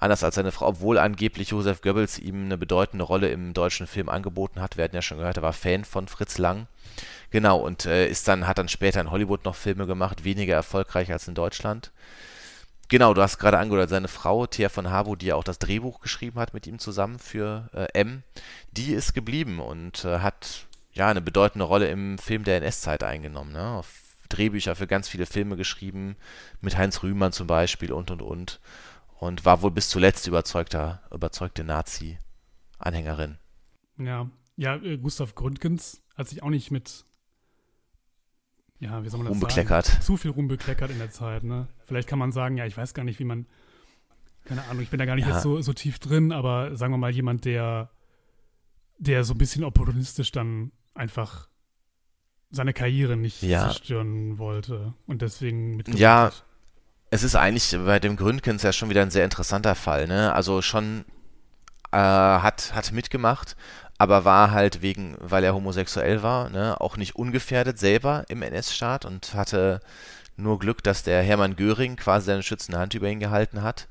[0.01, 4.09] anders als seine Frau, obwohl angeblich Josef Goebbels ihm eine bedeutende Rolle im deutschen Film
[4.09, 4.77] angeboten hat.
[4.77, 6.67] Wir hatten ja schon gehört, er war Fan von Fritz Lang.
[7.31, 11.13] Genau, und äh, ist dann, hat dann später in Hollywood noch Filme gemacht, weniger erfolgreich
[11.13, 11.93] als in Deutschland.
[12.89, 16.01] Genau, du hast gerade angehört, seine Frau, Thea von Habo, die ja auch das Drehbuch
[16.01, 18.23] geschrieben hat mit ihm zusammen für äh, M,
[18.73, 23.53] die ist geblieben und äh, hat ja eine bedeutende Rolle im Film der NS-Zeit eingenommen.
[23.53, 23.83] Ne?
[24.31, 26.17] Drehbücher für ganz viele Filme geschrieben,
[26.61, 28.61] mit Heinz Rühmann zum Beispiel und und und.
[29.19, 33.37] Und war wohl bis zuletzt überzeugter, überzeugte Nazi-Anhängerin.
[33.99, 37.05] Ja, ja, äh, Gustav Gründgens hat sich auch nicht mit
[38.81, 39.87] ja, wie soll man das rumbekleckert.
[39.87, 40.03] sagen?
[40.03, 41.67] Zu viel rumbekleckert in der Zeit, ne?
[41.85, 43.47] Vielleicht kann man sagen, ja, ich weiß gar nicht, wie man,
[44.45, 45.35] keine Ahnung, ich bin da gar nicht ja.
[45.35, 47.91] jetzt so, so tief drin, aber sagen wir mal jemand, der,
[48.99, 51.49] der so ein bisschen opportunistisch dann einfach
[52.51, 53.63] seine Karriere nicht ja.
[53.63, 56.33] zerstören wollte und deswegen mit Ja,
[57.11, 60.33] es ist eigentlich bei dem Gründkins ja schon wieder ein sehr interessanter Fall, ne?
[60.33, 61.05] Also schon
[61.91, 63.57] äh, hat, hat mitgemacht,
[63.99, 69.05] aber war halt wegen, weil er homosexuell war, ne, auch nicht ungefährdet selber im NS-Staat
[69.05, 69.81] und hatte
[70.37, 73.89] nur Glück, dass der Hermann Göring quasi seine schützende Hand über ihn gehalten hat.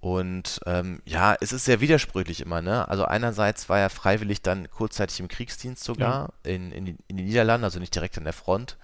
[0.00, 2.88] Und ähm, ja, es ist sehr widersprüchlich immer, ne?
[2.88, 6.50] Also einerseits war er freiwillig dann kurzzeitig im Kriegsdienst sogar ja.
[6.52, 8.76] in, in, in den Niederlanden, also nicht direkt an der Front.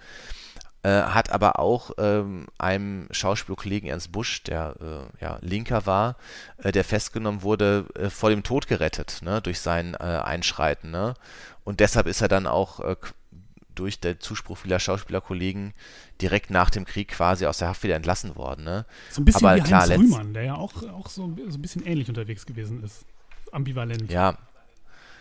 [0.83, 6.17] Äh, hat aber auch ähm, einem Schauspielkollegen Ernst Busch, der äh, ja, Linker war,
[6.57, 10.91] äh, der festgenommen wurde, äh, vor dem Tod gerettet, ne, durch sein äh, Einschreiten.
[10.91, 11.13] Ne?
[11.63, 12.97] Und deshalb ist er dann auch äh,
[13.75, 15.73] durch den Zuspruch vieler Schauspielerkollegen
[16.21, 18.65] direkt nach dem Krieg quasi aus der Haft wieder entlassen worden.
[18.65, 18.85] Ne?
[19.09, 21.61] So ein bisschen aber wie klar, Heinz Rühmann, der ja auch, auch so, so ein
[21.61, 23.05] bisschen ähnlich unterwegs gewesen ist.
[23.53, 24.11] Ambivalent.
[24.11, 24.37] Ja.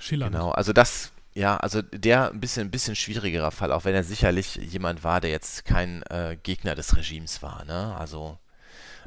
[0.01, 0.33] Schillernd.
[0.33, 4.05] Genau, also das ja, also der ein bisschen, ein bisschen schwierigerer Fall, auch wenn er
[4.05, 7.65] sicherlich jemand war, der jetzt kein äh, Gegner des Regimes war.
[7.65, 7.97] Ne?
[7.99, 8.39] Also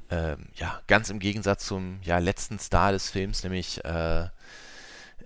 [0.09, 4.27] ähm, ja, ganz im Gegensatz zum ja, letzten Star des Films, nämlich äh,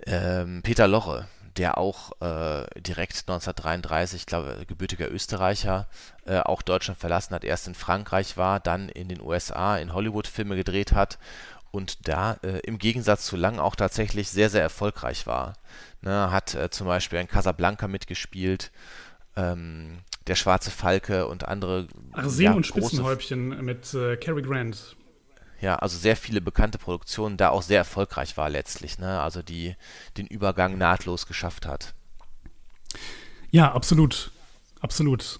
[0.06, 1.28] ähm, Peter Loche,
[1.58, 5.88] der auch äh, direkt 1933, ich glaube, gebürtiger Österreicher,
[6.26, 10.28] äh, auch Deutschland verlassen hat, erst in Frankreich war, dann in den USA in Hollywood
[10.28, 11.18] Filme gedreht hat
[11.72, 15.54] und da äh, im Gegensatz zu Lang auch tatsächlich sehr, sehr erfolgreich war.
[16.02, 18.72] Ne, hat äh, zum Beispiel in Casablanca mitgespielt,
[19.36, 21.88] ähm, Der Schwarze Falke und andere.
[22.12, 24.96] Arsen ja, und Spitzenhäubchen mit äh, Cary Grant.
[25.62, 29.22] Ja, also sehr viele bekannte Produktionen, da auch sehr erfolgreich war letztlich, ne?
[29.22, 29.76] Also die
[30.18, 31.94] den Übergang nahtlos geschafft hat.
[33.52, 34.32] Ja, absolut.
[34.80, 35.40] Absolut.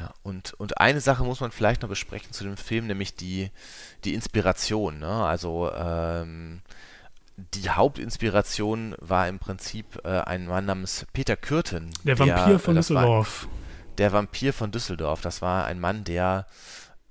[0.00, 3.50] Ja, und, und eine Sache muss man vielleicht noch besprechen zu dem Film, nämlich die,
[4.04, 4.98] die Inspiration.
[4.98, 5.06] Ne?
[5.08, 6.62] Also ähm,
[7.36, 11.90] die Hauptinspiration war im Prinzip äh, ein Mann namens Peter Kürten.
[12.04, 13.48] Der Vampir der, von Düsseldorf.
[13.98, 15.20] der Vampir von Düsseldorf.
[15.20, 16.46] Das war ein Mann, der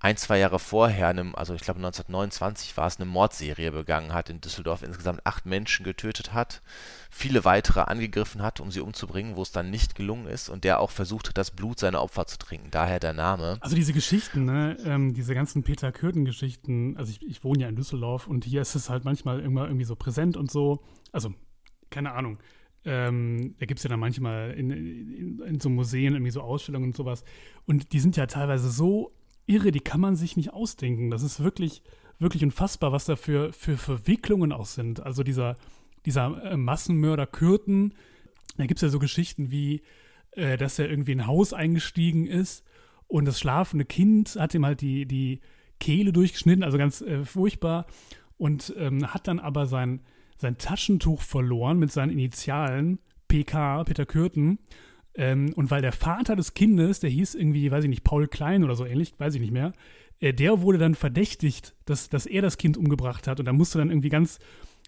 [0.01, 4.29] ein, zwei Jahre vorher, einem, also ich glaube 1929 war es, eine Mordserie begangen hat
[4.29, 6.61] in Düsseldorf, insgesamt acht Menschen getötet hat,
[7.09, 10.79] viele weitere angegriffen hat, um sie umzubringen, wo es dann nicht gelungen ist und der
[10.79, 12.69] auch versucht hat, das Blut seiner Opfer zu trinken.
[12.71, 13.57] Daher der Name.
[13.59, 17.75] Also diese Geschichten, ne, ähm, diese ganzen Peter Kürten-Geschichten, also ich, ich wohne ja in
[17.75, 20.81] Düsseldorf und hier ist es halt manchmal immer irgendwie so präsent und so.
[21.11, 21.33] Also,
[21.89, 22.39] keine Ahnung.
[22.85, 26.91] Ähm, da gibt es ja dann manchmal in, in, in, so Museen irgendwie so Ausstellungen
[26.91, 27.25] und sowas.
[27.65, 29.11] Und die sind ja teilweise so
[29.49, 31.09] irre, die kann man sich nicht ausdenken.
[31.09, 31.81] Das ist wirklich,
[32.19, 35.01] wirklich unfassbar, was da für, für Verwicklungen auch sind.
[35.01, 35.57] Also dieser,
[36.05, 37.93] dieser äh, Massenmörder Kürten,
[38.57, 39.81] da gibt es ja so Geschichten wie,
[40.31, 42.63] äh, dass er irgendwie in ein Haus eingestiegen ist
[43.09, 45.41] und das schlafende Kind hat ihm halt die, die
[45.79, 47.87] Kehle durchgeschnitten, also ganz äh, furchtbar.
[48.37, 50.01] Und ähm, hat dann aber sein,
[50.37, 54.59] sein Taschentuch verloren mit seinen Initialen, PK, Peter Kürten.
[55.19, 58.63] Ähm, und weil der Vater des Kindes, der hieß irgendwie, weiß ich nicht, Paul Klein
[58.63, 59.73] oder so ähnlich, weiß ich nicht mehr,
[60.21, 63.37] äh, der wurde dann verdächtigt, dass, dass er das Kind umgebracht hat.
[63.41, 64.39] Und da musste dann irgendwie ganz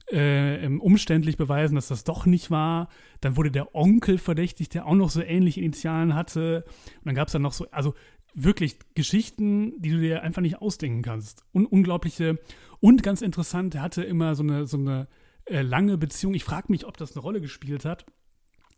[0.09, 2.87] äh, ähm, umständlich beweisen, dass das doch nicht war.
[3.19, 6.63] Dann wurde der Onkel verdächtigt, der auch noch so ähnliche Initialen hatte.
[6.99, 7.93] Und dann gab es dann noch so, also
[8.33, 11.43] wirklich Geschichten, die du dir einfach nicht ausdenken kannst.
[11.53, 12.39] Un unglaubliche
[12.79, 15.09] und ganz interessant, er hatte immer so eine, so eine
[15.43, 16.35] äh, lange Beziehung.
[16.35, 18.05] Ich frage mich, ob das eine Rolle gespielt hat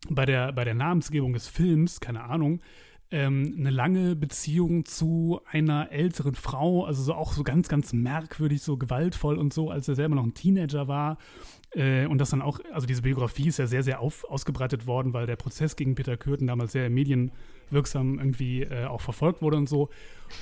[0.10, 2.62] bei der, bei der Namensgebung des Films, keine Ahnung,
[3.12, 8.62] ähm, eine lange Beziehung zu einer älteren Frau, also so auch so ganz, ganz merkwürdig,
[8.64, 11.20] so gewaltvoll und so, als er selber noch ein Teenager war.
[11.76, 15.14] Äh, und das dann auch, also diese Biografie ist ja sehr, sehr auf, ausgebreitet worden,
[15.14, 19.70] weil der Prozess gegen Peter Kürten damals sehr medienwirksam irgendwie äh, auch verfolgt wurde und
[19.70, 19.90] so.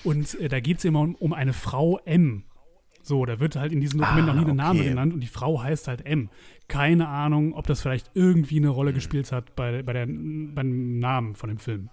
[0.06, 2.44] Und äh, da geht es immer um, um eine Frau M.
[3.04, 5.28] So, da wird halt in diesem Dokument ah, noch nie der Name genannt und die
[5.28, 6.30] Frau heißt halt M.
[6.68, 8.96] Keine Ahnung, ob das vielleicht irgendwie eine Rolle hm.
[8.96, 11.90] gespielt hat bei, bei der, beim Namen von dem Film.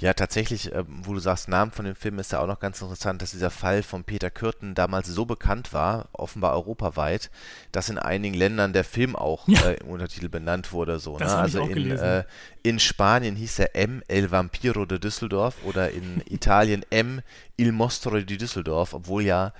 [0.00, 2.80] Ja, tatsächlich, äh, wo du sagst, Namen von dem Film ist ja auch noch ganz
[2.82, 7.30] interessant, dass dieser Fall von Peter Kürten damals so bekannt war, offenbar europaweit,
[7.70, 9.60] dass in einigen Ländern der Film auch ja.
[9.60, 10.98] äh, im Untertitel benannt wurde.
[10.98, 11.26] So, ne?
[11.26, 12.24] Also in, äh,
[12.64, 14.02] in Spanien hieß er M.
[14.08, 17.22] El Vampiro de Düsseldorf oder in Italien M.
[17.56, 19.52] Il Mostro di Düsseldorf, obwohl ja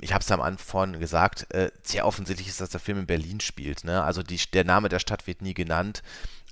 [0.00, 3.40] ich habe es am Anfang gesagt, äh, sehr offensichtlich ist, dass der Film in Berlin
[3.40, 3.84] spielt.
[3.84, 4.02] Ne?
[4.02, 6.02] Also die, der Name der Stadt wird nie genannt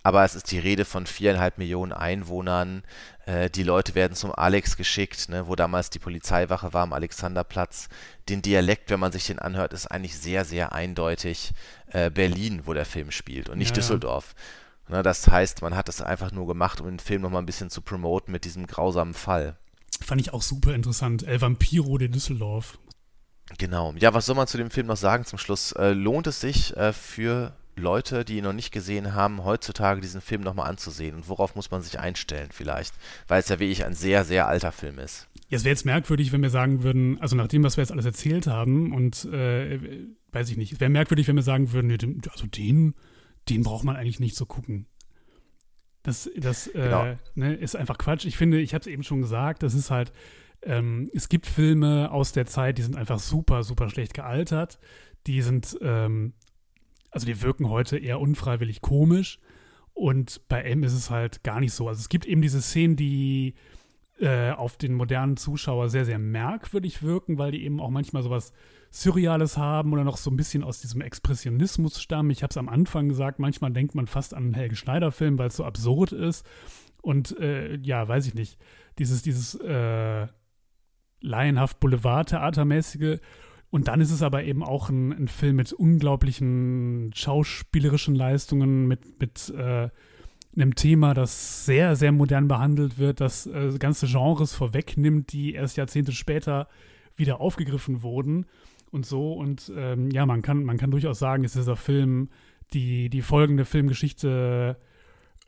[0.03, 2.83] aber es ist die Rede von viereinhalb Millionen Einwohnern.
[3.27, 7.89] Äh, die Leute werden zum Alex geschickt, ne, wo damals die Polizeiwache war am Alexanderplatz.
[8.29, 11.53] Den Dialekt, wenn man sich den anhört, ist eigentlich sehr, sehr eindeutig
[11.89, 14.35] äh, Berlin, wo der Film spielt und nicht ja, Düsseldorf.
[14.89, 14.97] Ja.
[14.97, 17.71] Ne, das heißt, man hat es einfach nur gemacht, um den Film nochmal ein bisschen
[17.71, 19.57] zu promoten mit diesem grausamen Fall.
[20.01, 21.23] Fand ich auch super interessant.
[21.23, 22.79] El Vampiro de Düsseldorf.
[23.59, 23.93] Genau.
[23.99, 25.73] Ja, was soll man zu dem Film noch sagen zum Schluss?
[25.73, 30.21] Äh, lohnt es sich äh, für Leute, die ihn noch nicht gesehen haben, heutzutage diesen
[30.21, 31.15] Film nochmal anzusehen?
[31.15, 32.95] Und worauf muss man sich einstellen vielleicht?
[33.29, 35.29] Weil es ja wirklich ein sehr, sehr alter Film ist.
[35.49, 37.93] Ja, es wäre jetzt merkwürdig, wenn wir sagen würden, also nach dem, was wir jetzt
[37.93, 42.23] alles erzählt haben und äh, weiß ich nicht, es wäre merkwürdig, wenn wir sagen würden,
[42.31, 42.95] also den,
[43.49, 44.87] den braucht man eigentlich nicht zu gucken.
[46.03, 47.17] Das, das äh, genau.
[47.35, 48.25] ne, ist einfach Quatsch.
[48.25, 50.13] Ich finde, ich habe es eben schon gesagt, das ist halt,
[50.63, 54.79] ähm, es gibt Filme aus der Zeit, die sind einfach super, super schlecht gealtert.
[55.27, 56.33] Die sind ähm,
[57.13, 59.39] also die wirken heute eher unfreiwillig komisch.
[59.95, 61.87] Und bei M ist es halt gar nicht so.
[61.87, 63.55] Also es gibt eben diese Szenen, die
[64.19, 68.53] äh, auf den modernen Zuschauer sehr, sehr merkwürdig wirken, weil die eben auch manchmal sowas
[68.91, 72.31] Surreales haben oder noch so ein bisschen aus diesem Expressionismus stammen.
[72.31, 75.49] Ich habe es am Anfang gesagt, manchmal denkt man fast an einen Helge Schneider-Film, weil
[75.49, 76.47] es so absurd ist.
[77.03, 78.59] Und äh, ja, weiß ich nicht,
[78.99, 80.29] dieses, dieses äh,
[81.21, 83.19] laienhaft Boulevard-Theatermäßige
[83.73, 89.19] und dann ist es aber eben auch ein, ein Film mit unglaublichen schauspielerischen Leistungen, mit,
[89.19, 89.89] mit äh,
[90.55, 95.79] einem Thema, das sehr, sehr modern behandelt wird, das äh, ganze Genres vorwegnimmt, die erst
[95.79, 96.69] Jahrzehnte später
[97.17, 98.45] wieder aufgegriffen wurden
[98.91, 99.33] und so.
[99.33, 102.29] Und ähm, ja, man kann, man kann durchaus sagen, ist dieser Film
[102.75, 104.77] die, die folgende Filmgeschichte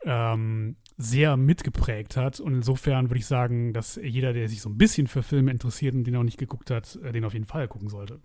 [0.03, 2.39] ähm, sehr mitgeprägt hat.
[2.39, 5.93] Und insofern würde ich sagen, dass jeder, der sich so ein bisschen für Filme interessiert
[5.93, 8.19] und den noch nicht geguckt hat, äh, den auf jeden Fall gucken sollte.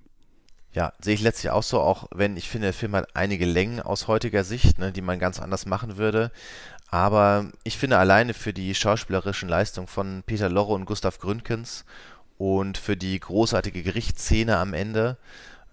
[0.73, 3.81] Ja, sehe ich letztlich auch so, auch wenn ich finde, der Film hat einige Längen
[3.81, 6.31] aus heutiger Sicht, ne, die man ganz anders machen würde.
[6.89, 11.85] Aber ich finde alleine für die schauspielerischen Leistungen von Peter Lorre und Gustav Gründgens
[12.39, 15.17] und für die großartige Gerichtsszene am Ende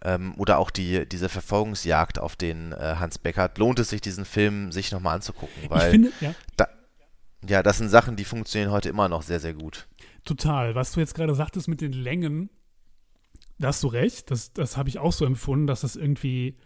[0.03, 4.25] ähm, oder auch die, diese Verfolgungsjagd auf den äh, Hans Beckert, lohnt es sich, diesen
[4.25, 5.69] Film sich nochmal anzugucken.
[5.69, 6.33] Weil finde, ja.
[6.55, 6.67] Da,
[7.45, 9.87] ja, das sind Sachen, die funktionieren heute immer noch sehr, sehr gut.
[10.23, 10.75] Total.
[10.75, 12.49] Was du jetzt gerade sagtest mit den Längen,
[13.59, 14.31] da hast du recht.
[14.31, 16.57] Das, das habe ich auch so empfunden, dass das irgendwie,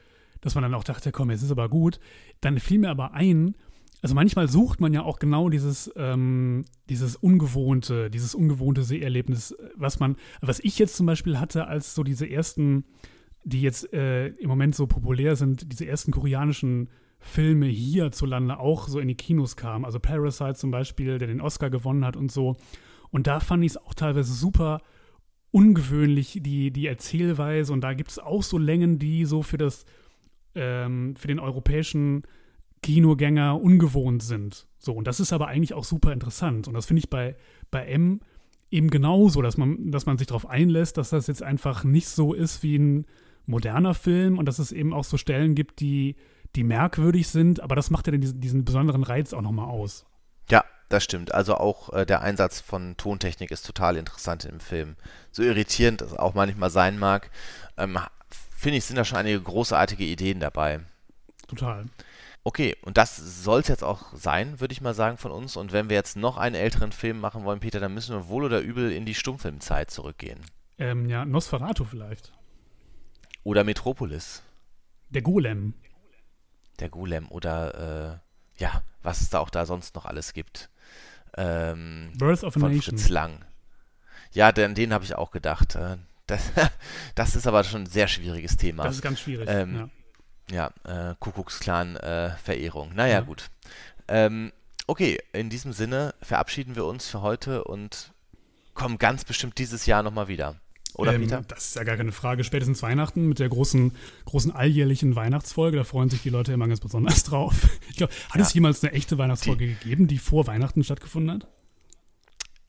[0.42, 2.00] dass man dann auch dachte, komm, jetzt ist aber gut.
[2.40, 3.56] Dann fiel mir aber ein,
[4.02, 10.00] also manchmal sucht man ja auch genau dieses, ähm, dieses ungewohnte, dieses ungewohnte Seherlebnis, was
[10.00, 12.86] man, was ich jetzt zum Beispiel hatte, als so diese ersten,
[13.44, 16.90] die jetzt äh, im Moment so populär sind, diese ersten koreanischen
[17.22, 19.86] Filme hierzulande auch so in die Kinos kamen.
[19.86, 22.58] Also Parasite zum Beispiel, der den Oscar gewonnen hat und so.
[23.12, 24.82] Und da fand ich es auch teilweise super
[25.52, 27.72] ungewöhnlich, die, die Erzählweise.
[27.72, 29.86] Und da gibt es auch so Längen, die so für das,
[30.56, 32.24] ähm, für den europäischen
[32.82, 34.68] Kinogänger ungewohnt sind.
[34.80, 36.68] So, und das ist aber eigentlich auch super interessant.
[36.68, 37.36] Und das finde ich bei,
[37.70, 38.22] bei M
[38.72, 42.34] eben genauso, dass man, dass man sich darauf einlässt, dass das jetzt einfach nicht so
[42.34, 43.06] ist wie ein
[43.46, 46.16] moderner Film und dass es eben auch so Stellen gibt, die,
[46.56, 50.06] die merkwürdig sind, aber das macht ja diesen, diesen besonderen Reiz auch nochmal aus.
[50.50, 51.34] Ja, das stimmt.
[51.34, 54.96] Also auch äh, der Einsatz von Tontechnik ist total interessant im Film.
[55.32, 57.32] So irritierend es auch manchmal sein mag,
[57.78, 57.98] ähm,
[58.56, 60.82] finde ich, sind da schon einige großartige Ideen dabei.
[61.48, 61.86] Total.
[62.44, 65.56] Okay, und das soll es jetzt auch sein, würde ich mal sagen, von uns.
[65.56, 68.44] Und wenn wir jetzt noch einen älteren Film machen wollen, Peter, dann müssen wir wohl
[68.44, 70.40] oder übel in die Stummfilmzeit zurückgehen.
[70.80, 72.34] Ähm, ja, Nosferatu vielleicht.
[73.44, 74.42] Oder Metropolis.
[75.10, 75.76] Der Golem.
[76.80, 78.20] Der Golem oder,
[78.58, 80.70] äh, ja, was es da auch da sonst noch alles gibt.
[81.38, 82.98] Ähm, Birth of a von Nation.
[82.98, 83.46] Fritz Lang.
[84.34, 85.76] Ja, den, den habe ich auch gedacht.
[85.76, 85.98] äh,
[86.28, 86.52] Das,
[87.16, 88.84] das ist aber schon ein sehr schwieriges Thema.
[88.84, 89.48] Das ist ganz schwierig.
[89.50, 89.90] Ähm,
[90.50, 90.72] ja.
[90.86, 92.94] Ja, äh, Kuckucksklan-Verehrung.
[92.96, 93.22] naja, Ja.
[93.22, 93.50] gut.
[94.08, 94.52] Ähm,
[94.88, 98.12] okay, in diesem Sinne verabschieden wir uns für heute und
[98.74, 100.56] kommen ganz bestimmt dieses Jahr nochmal wieder.
[100.96, 101.42] Oder, ähm, Peter?
[101.48, 102.44] Das ist ja gar keine Frage.
[102.44, 105.78] Spätestens Weihnachten mit der großen, großen alljährlichen Weihnachtsfolge.
[105.78, 107.70] Da freuen sich die Leute immer ganz besonders drauf.
[107.90, 108.42] Ich glaube, hat Ja.
[108.42, 111.48] es jemals eine echte Weihnachtsfolge gegeben, die vor Weihnachten stattgefunden hat?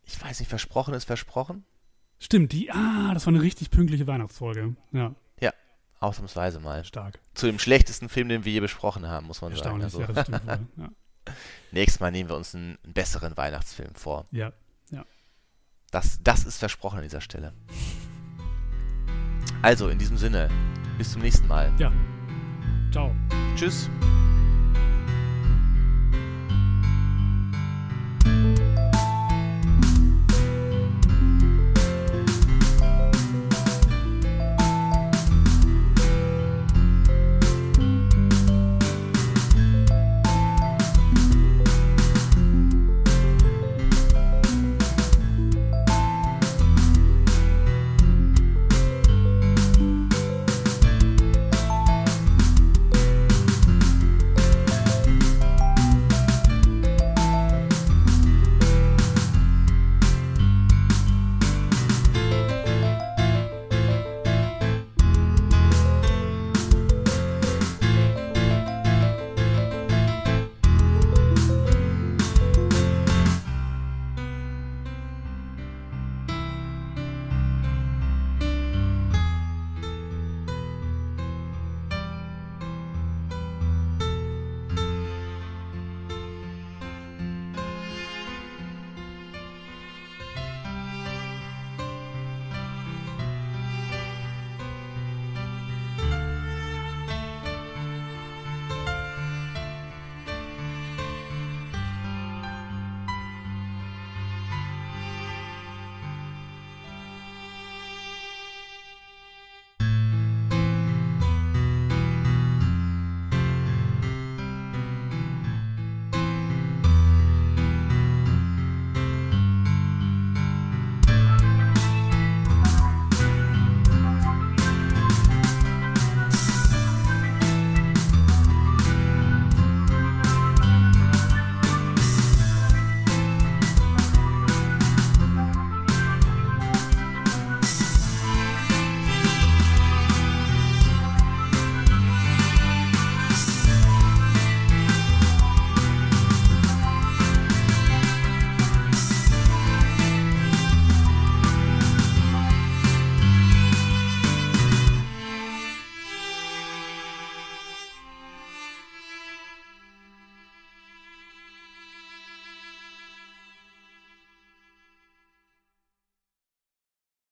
[0.05, 1.65] Ich weiß nicht, versprochen ist versprochen?
[2.19, 4.77] Stimmt, die, ah, das war eine richtig pünktliche Weihnachtsfolge.
[4.93, 5.15] Ja,
[6.01, 6.85] Ausnahmsweise mal.
[6.85, 7.21] stark.
[7.35, 9.81] Zu dem schlechtesten Film, den wir je besprochen haben, muss man sagen.
[9.83, 10.67] Also, ja, das stimmt wohl.
[10.77, 10.91] Ja.
[11.71, 14.27] nächstes Mal nehmen wir uns einen, einen besseren Weihnachtsfilm vor.
[14.33, 14.53] ja.
[15.93, 17.53] Das, das ist versprochen an dieser Stelle.
[19.63, 20.49] Also, in diesem Sinne,
[20.99, 21.73] bis zum nächsten Mal.
[21.79, 21.93] Ja.
[22.91, 23.15] Ciao.
[23.57, 23.89] Tschüss.